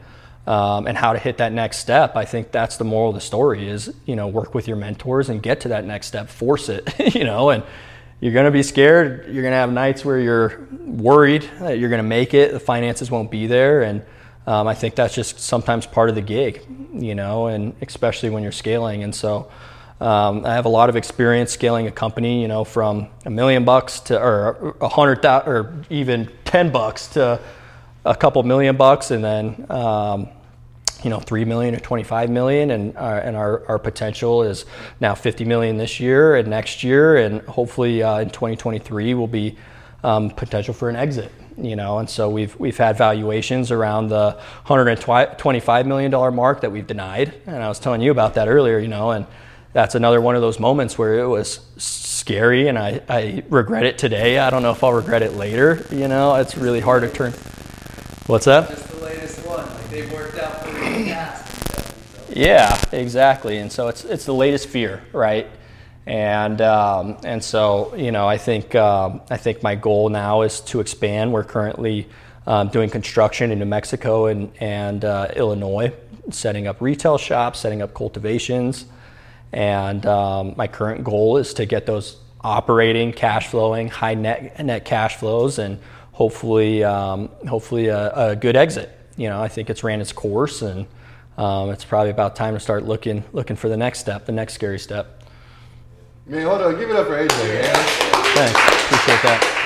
um, 0.46 0.86
and 0.86 0.96
how 0.96 1.12
to 1.12 1.18
hit 1.18 1.38
that 1.38 1.52
next 1.52 1.78
step, 1.78 2.16
I 2.16 2.24
think 2.24 2.50
that's 2.50 2.76
the 2.76 2.84
moral 2.84 3.10
of 3.10 3.14
the 3.14 3.20
story 3.20 3.68
is, 3.68 3.94
you 4.04 4.16
know, 4.16 4.28
work 4.28 4.54
with 4.54 4.68
your 4.68 4.76
mentors 4.76 5.28
and 5.28 5.42
get 5.42 5.60
to 5.60 5.68
that 5.68 5.84
next 5.84 6.08
step, 6.08 6.28
force 6.28 6.68
it, 6.68 6.92
you 7.14 7.24
know, 7.24 7.50
and 7.50 7.62
you're 8.20 8.32
going 8.32 8.46
to 8.46 8.50
be 8.50 8.62
scared. 8.62 9.26
You're 9.26 9.42
going 9.42 9.52
to 9.52 9.58
have 9.58 9.72
nights 9.72 10.04
where 10.04 10.18
you're 10.18 10.66
worried 10.70 11.48
that 11.60 11.78
you're 11.78 11.90
going 11.90 12.02
to 12.02 12.08
make 12.08 12.32
it. 12.32 12.52
The 12.52 12.60
finances 12.60 13.10
won't 13.10 13.30
be 13.30 13.46
there. 13.46 13.82
And, 13.82 14.02
um, 14.46 14.68
I 14.68 14.74
think 14.74 14.94
that's 14.94 15.14
just 15.14 15.38
sometimes 15.40 15.86
part 15.86 16.08
of 16.08 16.14
the 16.14 16.22
gig, 16.22 16.66
you 16.92 17.14
know, 17.14 17.46
and 17.46 17.74
especially 17.80 18.30
when 18.30 18.42
you're 18.42 18.52
scaling. 18.52 19.02
And 19.02 19.14
so 19.14 19.50
um, 20.00 20.44
I 20.44 20.54
have 20.54 20.66
a 20.66 20.70
lot 20.70 20.88
of 20.88 20.96
experience 20.96 21.52
scaling 21.52 21.86
a 21.86 21.90
company, 21.90 22.42
you 22.42 22.48
know, 22.48 22.64
from 22.64 23.08
a 23.24 23.30
million 23.30 23.64
bucks 23.64 24.00
to 24.00 24.20
or 24.20 24.76
a 24.80 24.88
hundred 24.88 25.22
thousand 25.22 25.50
or 25.50 25.84
even 25.88 26.30
ten 26.44 26.70
bucks 26.70 27.08
to 27.08 27.40
a 28.04 28.14
couple 28.14 28.42
million 28.42 28.76
bucks, 28.76 29.10
and 29.10 29.24
then 29.24 29.66
um, 29.70 30.28
you 31.02 31.10
know, 31.10 31.20
three 31.20 31.44
million 31.44 31.74
or 31.74 31.80
25 31.80 32.30
million, 32.30 32.70
and 32.70 32.96
our, 32.96 33.18
and 33.18 33.36
our, 33.36 33.66
our 33.68 33.78
potential 33.78 34.42
is 34.42 34.64
now 35.00 35.14
50 35.14 35.44
million 35.44 35.76
this 35.76 36.00
year 36.00 36.36
and 36.36 36.48
next 36.48 36.82
year, 36.82 37.16
and 37.16 37.42
hopefully 37.42 38.02
uh, 38.02 38.20
in 38.20 38.30
2023 38.30 39.14
will 39.14 39.26
be 39.26 39.56
um, 40.02 40.30
potential 40.30 40.74
for 40.74 40.88
an 40.88 40.96
exit. 40.96 41.30
You 41.56 41.76
know, 41.76 41.98
and 41.98 42.10
so 42.10 42.28
we've 42.28 42.58
we've 42.58 42.76
had 42.76 42.96
valuations 42.98 43.70
around 43.70 44.08
the 44.08 44.32
125 44.66 45.86
million 45.86 46.10
dollar 46.10 46.30
mark 46.32 46.62
that 46.62 46.72
we've 46.72 46.86
denied, 46.86 47.34
and 47.46 47.62
I 47.62 47.68
was 47.68 47.78
telling 47.78 48.00
you 48.00 48.10
about 48.10 48.34
that 48.34 48.48
earlier. 48.48 48.78
You 48.78 48.88
know, 48.88 49.12
and 49.12 49.26
that's 49.72 49.94
another 49.94 50.20
one 50.20 50.34
of 50.36 50.40
those 50.40 50.58
moments 50.58 50.96
where 50.98 51.18
it 51.18 51.26
was 51.28 51.60
scary, 51.76 52.68
and 52.68 52.78
I, 52.78 53.02
I 53.08 53.42
regret 53.48 53.84
it 53.84 53.98
today. 53.98 54.38
I 54.38 54.50
don't 54.50 54.62
know 54.62 54.70
if 54.70 54.82
I'll 54.82 54.92
regret 54.92 55.22
it 55.22 55.34
later. 55.34 55.84
You 55.90 56.08
know, 56.08 56.34
it's 56.36 56.56
really 56.56 56.80
hard 56.80 57.02
to 57.02 57.08
turn. 57.10 57.32
What's 58.26 58.46
that? 58.46 58.68
Just 58.70 58.88
the 58.88 59.04
latest 59.04 59.46
one. 59.46 59.66
Like 59.66 59.90
they've 59.90 60.12
worked 60.12 60.38
out 60.38 60.64
for 60.64 60.72
the 60.72 60.78
past. 60.80 61.46
and 61.46 61.66
stuff, 61.66 62.26
so. 62.28 62.32
Yeah, 62.34 62.80
exactly. 62.92 63.58
And 63.58 63.70
so 63.70 63.88
it's 63.88 64.04
it's 64.04 64.24
the 64.24 64.34
latest 64.34 64.68
fear, 64.68 65.02
right? 65.12 65.46
And 66.06 66.60
um, 66.60 67.16
and 67.24 67.42
so 67.42 67.94
you 67.96 68.12
know, 68.12 68.28
I 68.28 68.36
think 68.36 68.74
um, 68.74 69.22
I 69.30 69.38
think 69.38 69.62
my 69.62 69.74
goal 69.74 70.10
now 70.10 70.42
is 70.42 70.60
to 70.62 70.80
expand. 70.80 71.32
We're 71.32 71.44
currently 71.44 72.08
um, 72.46 72.68
doing 72.68 72.90
construction 72.90 73.50
in 73.50 73.58
New 73.58 73.64
Mexico 73.64 74.26
and 74.26 74.52
and 74.60 75.04
uh, 75.04 75.28
Illinois, 75.34 75.94
setting 76.30 76.66
up 76.66 76.82
retail 76.82 77.16
shops, 77.16 77.60
setting 77.60 77.80
up 77.80 77.94
cultivations, 77.94 78.84
and 79.52 80.04
um, 80.04 80.52
my 80.56 80.66
current 80.66 81.04
goal 81.04 81.38
is 81.38 81.54
to 81.54 81.64
get 81.64 81.86
those 81.86 82.18
operating, 82.42 83.14
cash 83.14 83.48
flowing, 83.48 83.88
high 83.88 84.14
net 84.14 84.62
net 84.62 84.84
cash 84.84 85.16
flows, 85.16 85.58
and 85.58 85.78
hopefully 86.12 86.84
um, 86.84 87.30
hopefully 87.48 87.86
a, 87.86 88.12
a 88.12 88.36
good 88.36 88.56
exit. 88.56 88.90
You 89.16 89.30
know, 89.30 89.40
I 89.40 89.48
think 89.48 89.70
it's 89.70 89.82
ran 89.82 90.00
its 90.00 90.12
course 90.12 90.62
and. 90.62 90.86
Um, 91.36 91.70
it's 91.70 91.84
probably 91.84 92.10
about 92.10 92.36
time 92.36 92.54
to 92.54 92.60
start 92.60 92.84
looking 92.84 93.24
looking 93.32 93.56
for 93.56 93.68
the 93.68 93.76
next 93.76 93.98
step, 93.98 94.24
the 94.24 94.30
next 94.30 94.54
scary 94.54 94.78
step. 94.78 95.23
Man, 96.26 96.46
hold 96.46 96.62
on. 96.62 96.78
Give 96.78 96.88
it 96.88 96.96
up 96.96 97.06
for 97.06 97.18
AJ, 97.18 97.28
man. 97.28 97.74
Thanks, 98.34 98.58
appreciate 98.86 99.22
that. 99.24 99.63